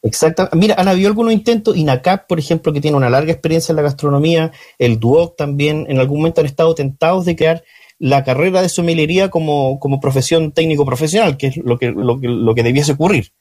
Exacto. 0.03 0.49
Mira, 0.51 0.75
han 0.77 0.89
habido 0.89 1.07
algunos 1.07 1.33
intentos, 1.33 1.77
INACAP, 1.77 2.27
por 2.27 2.37
ejemplo, 2.37 2.73
que 2.73 2.81
tiene 2.81 2.97
una 2.97 3.09
larga 3.09 3.31
experiencia 3.31 3.71
en 3.71 3.77
la 3.77 3.81
gastronomía, 3.81 4.51
el 4.77 4.99
DUOC 4.99 5.37
también, 5.37 5.85
en 5.89 5.99
algún 5.99 6.19
momento 6.19 6.41
han 6.41 6.47
estado 6.47 6.75
tentados 6.75 7.23
de 7.25 7.37
crear 7.37 7.63
la 7.99 8.25
carrera 8.25 8.61
de 8.61 8.67
somelería 8.67 9.29
como, 9.29 9.79
como 9.79 10.01
profesión 10.01 10.51
técnico-profesional, 10.51 11.37
que 11.37 11.47
es 11.47 11.57
lo 11.57 11.79
que, 11.79 11.91
lo 11.91 12.19
que, 12.19 12.27
lo 12.27 12.53
que 12.53 12.63
debiese 12.63 12.91
ocurrir. 12.91 13.31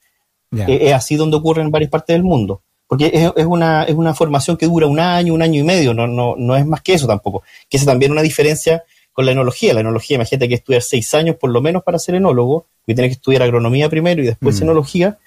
Eh, 0.52 0.78
es 0.82 0.92
así 0.92 1.16
donde 1.16 1.36
ocurre 1.36 1.62
en 1.62 1.70
varias 1.72 1.90
partes 1.90 2.14
del 2.14 2.22
mundo. 2.22 2.62
Porque 2.86 3.10
es, 3.12 3.32
es, 3.34 3.46
una, 3.46 3.84
es 3.84 3.94
una 3.94 4.14
formación 4.14 4.56
que 4.56 4.66
dura 4.66 4.86
un 4.86 5.00
año, 5.00 5.34
un 5.34 5.42
año 5.42 5.60
y 5.60 5.64
medio, 5.64 5.94
no, 5.94 6.06
no, 6.06 6.36
no 6.36 6.56
es 6.56 6.64
más 6.64 6.82
que 6.82 6.94
eso 6.94 7.08
tampoco. 7.08 7.42
Que 7.68 7.78
es 7.78 7.84
también 7.84 8.12
una 8.12 8.22
diferencia 8.22 8.84
con 9.12 9.26
la 9.26 9.32
enología. 9.32 9.74
La 9.74 9.80
enología, 9.80 10.14
imagínate 10.14 10.48
que 10.48 10.54
estudiar 10.54 10.82
seis 10.82 11.12
años 11.14 11.36
por 11.36 11.50
lo 11.50 11.60
menos 11.60 11.82
para 11.82 11.98
ser 11.98 12.14
enólogo, 12.14 12.66
que 12.86 12.94
tienes 12.94 13.10
que 13.10 13.14
estudiar 13.14 13.42
agronomía 13.42 13.88
primero 13.88 14.22
y 14.22 14.26
después 14.26 14.60
mm. 14.60 14.64
enología. 14.64 15.18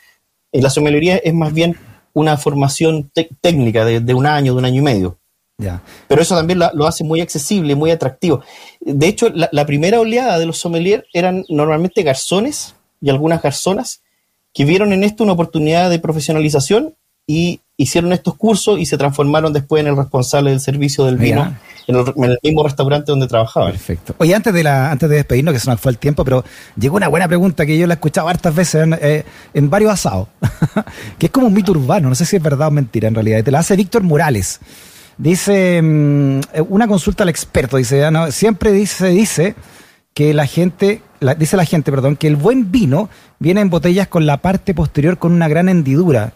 En 0.56 0.64
la 0.64 0.70
sommelería 0.70 1.18
es 1.18 1.34
más 1.34 1.54
bien 1.54 1.76
una 2.14 2.38
formación 2.38 3.12
técnica 3.42 3.84
de, 3.84 4.14
un 4.14 4.26
año, 4.26 4.54
de 4.54 4.60
un 4.60 4.64
año 4.64 4.80
y 4.80 4.84
medio. 4.84 5.18
Ya. 5.58 5.84
Pero 6.08 6.22
eso 6.22 6.34
también 6.34 6.60
lo 6.60 6.88
hace 6.88 7.04
muy 7.04 7.20
accesible, 7.20 7.76
muy 7.76 7.92
atractivo. 7.92 8.42
De 8.80 9.06
hecho, 9.06 9.28
la, 9.30 9.66
primera 9.66 10.00
oleada 10.00 10.40
de 10.40 10.46
los 10.46 10.58
sommeliers 10.58 11.04
eran 11.12 11.44
normalmente 11.50 12.04
garzones 12.04 12.74
y 13.02 13.10
algunas 13.10 13.41
garzonas 13.41 14.02
que 14.54 14.63
vieron 14.63 14.94
en 14.94 15.04
esto 15.04 15.26
una 15.26 15.34
oportunidad 15.34 15.89
de 15.89 16.00
profesionalización 16.00 16.96
y 17.28 17.60
hicieron 17.78 18.14
estos 18.14 18.36
cursos 18.36 18.80
y 18.80 18.86
se 18.86 18.98
transformaron 18.98 19.52
después 19.52 19.82
en 19.82 19.88
el 19.88 19.98
responsable 19.98 20.52
del 20.52 20.60
servicio 20.60 21.06
del 21.06 21.18
vino 21.18 21.56
en 21.88 21.96
el, 21.96 22.40
mismo 22.42 22.64
restaurante 22.64 23.12
donde 23.12 23.28
trabajaba. 23.28 23.68
Perfecto. 23.68 24.16
Oye, 24.18 24.34
antes 24.34 24.54
de 24.54 24.64
la 24.64 24.92
antes 24.92 25.10
de 25.10 25.18
despedirnos, 25.18 25.54
que 25.54 25.60
se 25.60 25.70
nos 25.70 25.80
fue 25.80 25.92
el 25.92 25.98
tiempo, 25.98 26.24
pero 26.24 26.44
llegó 26.78 26.98
una 26.98 27.08
buena 27.08 27.28
pregunta 27.28 27.66
que 27.66 27.78
yo 27.78 27.86
la 27.86 27.94
he 27.94 27.96
escuchado 27.96 28.28
hartas 28.28 28.56
veces 28.56 28.84
en, 28.84 28.98
eh, 29.00 29.24
varios 29.54 29.92
asados, 29.92 30.28
que 31.20 31.28
es 31.28 31.32
como 31.32 31.48
un 31.48 31.54
mito 31.54 31.72
urbano, 31.72 32.10
no 32.10 32.16
sé 32.16 32.26
si 32.26 32.38
es 32.38 32.42
verdad 32.42 32.70
o 32.70 32.72
mentira 32.72 33.08
en 33.08 33.16
realidad. 33.16 33.44
te 33.44 33.52
la 33.52 33.60
hace 33.60 33.76
Víctor 33.76 34.04
Morales. 34.04 34.60
Dice, 35.18 35.82
mm, 35.82 36.40
una 36.70 36.88
consulta 36.88 37.24
al 37.24 37.30
experto, 37.30 37.78
dice, 37.78 38.10
no, 38.12 38.32
siempre 38.32 38.72
dice, 38.72 39.10
dice 39.10 39.56
que 40.14 40.34
la 40.34 40.46
gente, 40.46 41.02
dice 41.38 41.58
la 41.58 41.66
gente, 41.66 41.92
perdón, 41.92 42.16
que 42.16 42.28
el 42.28 42.36
buen 42.36 42.72
vino 42.72 43.10
viene 43.40 43.62
en 43.62 43.70
botellas 43.70 44.08
con 44.08 44.26
la 44.26 44.38
parte 44.38 44.74
posterior 44.74 45.18
con 45.18 45.34
una 45.34 45.48
gran 45.48 45.70
hendidura. 45.70 46.34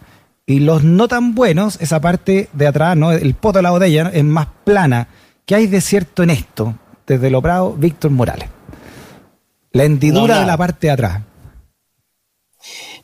Y 0.50 0.58
los 0.58 0.82
no 0.82 1.06
tan 1.06 1.36
buenos, 1.36 1.80
esa 1.80 2.00
parte 2.00 2.48
de 2.52 2.66
atrás, 2.66 2.96
¿no? 2.96 3.12
El 3.12 3.34
poto 3.34 3.60
de 3.60 3.62
la 3.62 3.70
botella 3.70 4.10
es 4.12 4.24
más 4.24 4.48
plana 4.64 5.06
¿Qué 5.46 5.54
hay 5.54 5.68
de 5.68 5.80
cierto 5.80 6.24
en 6.24 6.30
esto? 6.30 6.76
Desde 7.06 7.30
lo 7.30 7.40
bravo, 7.40 7.74
Víctor 7.74 8.10
Morales. 8.10 8.48
La 9.70 9.84
hendidura 9.84 10.40
de 10.40 10.46
la 10.46 10.56
parte 10.56 10.88
de 10.88 10.92
atrás. 10.92 11.22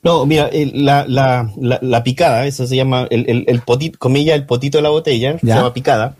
No, 0.02 0.26
mira, 0.26 0.50
la, 0.52 2.02
picada, 2.04 2.46
eso 2.46 2.66
se 2.66 2.74
llama 2.74 3.06
el, 3.10 3.44
el, 3.46 3.60
potito, 3.62 3.96
comilla, 3.98 4.34
el 4.34 4.44
potito 4.44 4.78
de 4.78 4.82
la 4.82 4.90
botella, 4.90 5.38
se 5.38 5.46
llama 5.46 5.72
picada. 5.72 6.16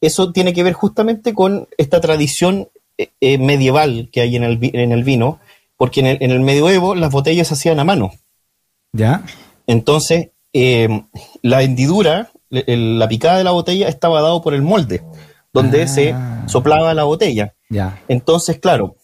Eso 0.00 0.32
tiene 0.32 0.52
que 0.52 0.62
ver 0.62 0.74
justamente 0.74 1.34
con 1.34 1.68
esta 1.76 2.00
tradición 2.00 2.68
eh, 2.98 3.10
eh, 3.20 3.38
medieval 3.38 4.10
que 4.12 4.20
hay 4.20 4.36
en 4.36 4.44
el, 4.44 4.58
en 4.60 4.92
el 4.92 5.02
vino, 5.02 5.40
porque 5.76 6.00
en 6.00 6.06
el, 6.06 6.18
en 6.20 6.30
el 6.30 6.40
medioevo 6.40 6.94
las 6.94 7.10
botellas 7.10 7.48
se 7.48 7.54
hacían 7.54 7.80
a 7.80 7.84
mano. 7.84 8.12
¿Ya? 8.92 9.24
Entonces, 9.66 10.30
eh, 10.52 11.04
la 11.42 11.62
hendidura, 11.62 12.30
la 12.50 13.08
picada 13.08 13.38
de 13.38 13.44
la 13.44 13.52
botella 13.52 13.88
estaba 13.88 14.20
dado 14.20 14.42
por 14.42 14.54
el 14.54 14.62
molde 14.62 15.02
donde 15.52 15.86
se 15.86 16.12
ah. 16.12 16.44
soplaba 16.46 16.94
la 16.94 17.04
botella. 17.04 17.54
Entonces, 18.08 18.58
claro, 18.58 18.96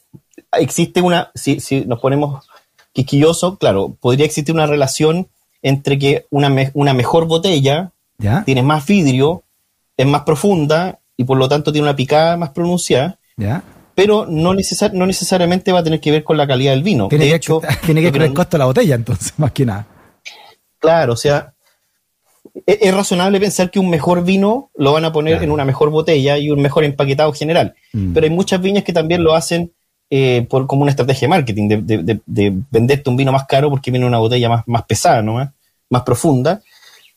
existe 0.53 1.01
una, 1.01 1.31
si, 1.35 1.61
si 1.61 1.85
nos 1.85 2.01
ponemos 2.01 2.47
quisquilloso, 2.93 3.59
claro, 3.59 3.97
podría 4.01 4.27
existir 4.27 4.55
una 4.55 4.67
relación 4.67 5.29
entre 5.63 5.99
que 5.99 6.27
una, 6.31 6.55
una 6.75 6.95
mejor 6.95 7.27
botella 7.27 7.93
tiene 8.45 8.63
más 8.63 8.87
vidrio, 8.87 9.45
es 9.97 10.07
más 10.07 10.23
profunda 10.23 10.99
y 11.17 11.25
por 11.25 11.37
lo 11.39 11.49
tanto 11.49 11.73
tiene 11.73 11.87
una 11.87 11.97
picada 11.97 12.37
más 12.37 12.51
pronunciada. 12.51 13.19
Pero 13.95 14.27
no, 14.27 14.55
no 14.55 15.07
necesariamente 15.07 15.73
va 15.73 15.81
a 15.81 15.83
tener 15.83 16.01
que 16.01 16.13
ver 16.13 16.23
con 16.23 16.37
la 16.37 16.47
calidad 16.47 16.73
del 16.73 16.85
vino. 16.85 17.09
Tiene 17.09 17.25
de 17.25 17.31
que, 17.31 17.37
hecho, 17.37 17.61
tiene 17.85 18.01
que 18.01 18.07
ver 18.11 18.21
con 18.21 18.23
el 18.23 18.35
costo 18.35 18.57
de 18.57 18.59
la 18.59 18.67
botella, 18.67 18.95
entonces, 18.95 19.35
más 19.39 19.53
que 19.53 19.67
nada. 19.67 19.87
Claro, 20.79 21.13
o 21.13 21.17
sea, 21.17 21.55
es, 22.67 22.95
razonable 22.95 23.41
pensar 23.41 23.71
que 23.71 23.79
un 23.79 23.91
mejor 23.91 24.25
vino 24.25 24.71
lo 24.77 24.93
van 24.93 25.05
a 25.05 25.13
poner 25.13 25.43
en 25.43 25.51
una 25.51 25.65
mejor 25.65 25.91
botella 25.91 26.39
y 26.39 26.51
un 26.51 26.61
mejor 26.61 26.85
empaquetado 26.85 27.33
general. 27.33 27.75
Mm. 27.93 28.13
Pero 28.13 28.25
hay 28.25 28.31
muchas 28.31 28.61
viñas 28.61 28.85
que 28.85 28.93
también 28.93 29.23
lo 29.23 29.35
hacen 29.35 29.73
eh, 30.11 30.47
por, 30.49 30.67
como 30.67 30.83
una 30.83 30.91
estrategia 30.91 31.27
de 31.27 31.31
marketing, 31.31 31.69
de, 31.69 32.63
venderte 32.71 33.11
un 33.11 33.17
vino 33.17 33.33
más 33.33 33.47
caro 33.47 33.71
porque 33.71 33.91
viene 33.91 34.07
una 34.07 34.19
botella 34.19 34.49
más, 34.49 34.63
más 34.67 34.85
pesada, 34.85 35.23
¿no? 35.23 35.53
más 35.91 36.03
profunda. 36.03 36.63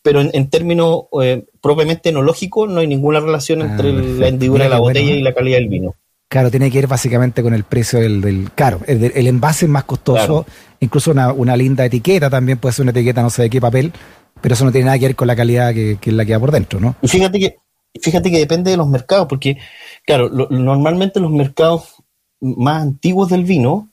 Pero 0.01 0.19
en, 0.19 0.49
términos 0.49 1.03
eh, 1.21 1.45
propiamente 1.61 2.09
enológicos 2.09 2.67
no 2.67 2.79
hay 2.79 2.87
ninguna 2.87 3.19
relación 3.19 3.61
ah, 3.61 3.65
entre 3.65 3.93
la 3.93 4.27
hendidura 4.27 4.63
de 4.63 4.69
la 4.71 4.79
botella 4.79 5.13
y 5.13 5.21
la 5.21 5.33
calidad 5.33 5.59
del 5.59 5.69
vino. 5.69 5.95
Claro, 6.31 6.49
tiene 6.49 6.71
que 6.71 6.79
ir 6.79 6.87
básicamente 6.87 7.43
con 7.43 7.53
el 7.53 7.65
precio 7.65 7.99
del, 7.99 8.21
del 8.21 8.51
caro. 8.55 8.79
El, 8.87 9.27
envase 9.27 9.65
es 9.65 9.69
más 9.69 9.83
costoso, 9.83 10.45
incluso 10.79 11.11
una, 11.11 11.33
una, 11.33 11.57
linda 11.57 11.83
etiqueta 11.83 12.29
también 12.29 12.57
puede 12.57 12.71
ser 12.71 12.83
una 12.83 12.91
etiqueta 12.91 13.21
no 13.21 13.29
sé 13.29 13.41
de 13.41 13.49
qué 13.49 13.59
papel, 13.59 13.91
pero 14.39 14.53
eso 14.53 14.63
no 14.63 14.71
tiene 14.71 14.85
nada 14.85 14.97
que 14.97 15.07
ver 15.07 15.15
con 15.17 15.27
la 15.27 15.35
calidad 15.35 15.73
que, 15.73 15.97
que 15.99 16.09
es 16.09 16.15
la 16.15 16.23
que 16.23 16.39
por 16.39 16.51
dentro, 16.51 16.79
¿no? 16.79 16.95
Y 17.01 17.09
fíjate 17.09 17.37
que, 17.37 17.57
fíjate 17.99 18.31
que 18.31 18.39
depende 18.39 18.71
de 18.71 18.77
los 18.77 18.87
mercados, 18.87 19.27
porque, 19.27 19.57
claro, 20.05 20.29
normalmente 20.29 21.19
los 21.19 21.31
mercados 21.31 21.95
más 22.39 22.81
antiguos 22.81 23.27
del 23.27 23.43
vino 23.43 23.89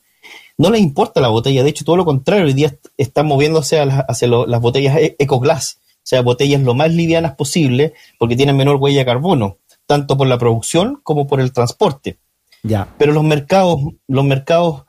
no 0.57 0.71
les 0.71 0.81
importa 0.81 1.21
la 1.21 1.31
botella, 1.31 1.65
de 1.65 1.71
hecho, 1.71 1.85
todo 1.85 1.97
lo 1.97 2.05
contrario, 2.05 2.45
hoy 2.45 2.53
día 2.53 2.73
están 2.97 3.27
moviéndose 3.27 3.81
hacia 3.81 4.29
las 4.29 4.61
botellas 4.61 4.97
e, 4.97 5.17
EcoGlass, 5.19 5.81
o 5.83 6.01
sea, 6.05 6.23
botellas 6.23 6.63
lo 6.63 6.75
más 6.75 6.93
livianas 6.93 7.35
posible, 7.35 7.95
porque 8.17 8.37
tienen 8.37 8.57
menor 8.57 8.77
huella 8.77 9.01
de 9.01 9.07
carbono, 9.07 9.59
tanto 9.87 10.17
por 10.17 10.29
la 10.29 10.39
producción 10.39 11.01
como 11.03 11.27
por 11.27 11.41
el 11.41 11.53
transporte. 11.53 12.21
Ya. 12.63 12.89
Pero 12.99 13.13
los 13.13 13.25
mercados, 13.25 13.81
los 14.07 14.25
mercados 14.25 14.85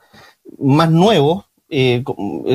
más 0.57 0.89
nuevos, 0.89 1.45
eh, 1.69 2.03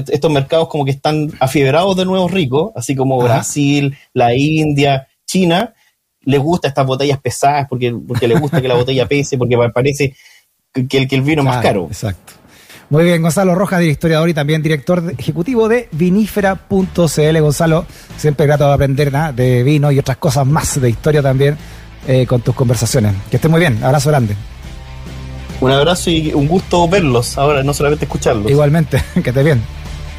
estos 0.09 0.31
mercados 0.31 0.69
como 0.69 0.85
que 0.85 0.91
están 0.91 1.31
afibrados 1.39 1.97
de 1.97 2.05
nuevos 2.05 2.31
ricos, 2.31 2.73
así 2.75 2.97
como 2.97 3.23
Brasil, 3.23 3.97
la 4.13 4.35
India, 4.35 5.07
China, 5.25 5.75
les 6.23 6.41
gusta 6.41 6.69
estas 6.69 6.87
botellas 6.87 7.21
pesadas 7.21 7.67
porque, 7.69 7.95
porque 8.07 8.27
les 8.27 8.41
gusta 8.41 8.61
que 8.61 8.69
la 8.69 8.75
botella 8.75 9.07
pese, 9.07 9.39
porque 9.39 9.57
parece 9.73 10.15
que 10.73 10.99
el, 10.99 11.09
que 11.09 11.15
el 11.15 11.23
vino 11.23 11.43
claro, 11.43 11.57
más 11.57 11.63
caro. 11.63 11.87
Exacto. 11.87 12.33
Muy 12.91 13.05
bien, 13.05 13.23
Gonzalo 13.23 13.55
Rojas, 13.55 13.83
historiador 13.83 14.29
y 14.29 14.35
también 14.35 14.63
director 14.63 15.03
ejecutivo 15.17 15.69
de 15.69 15.89
vinífera.cl. 15.93 17.41
Gonzalo, 17.41 17.87
siempre 18.17 18.47
grato 18.47 18.67
de 18.67 18.75
aprender 18.75 19.15
¿ah? 19.17 19.33
de 19.33 19.63
vino 19.63 19.91
y 19.91 19.99
otras 19.99 20.19
cosas 20.19 20.47
más 20.47 20.81
de 20.81 20.91
historia 20.91 21.23
también 21.23 21.57
eh, 22.07 22.27
con 22.27 22.43
tus 22.43 22.55
conversaciones. 22.55 23.15
Que 23.31 23.37
estés 23.37 23.51
muy 23.51 23.61
bien, 23.61 23.83
abrazo 23.83 24.11
grande. 24.11 24.37
Un 25.65 25.73
abrazo 25.73 26.11
y 26.11 26.33
un 26.35 26.47
gusto 26.47 26.87
verlos 26.89 27.39
ahora, 27.39 27.63
no 27.63 27.73
solamente 27.73 28.05
escucharlos. 28.05 28.51
Igualmente, 28.51 29.03
que 29.23 29.31
estés 29.31 29.45
bien. 29.45 29.63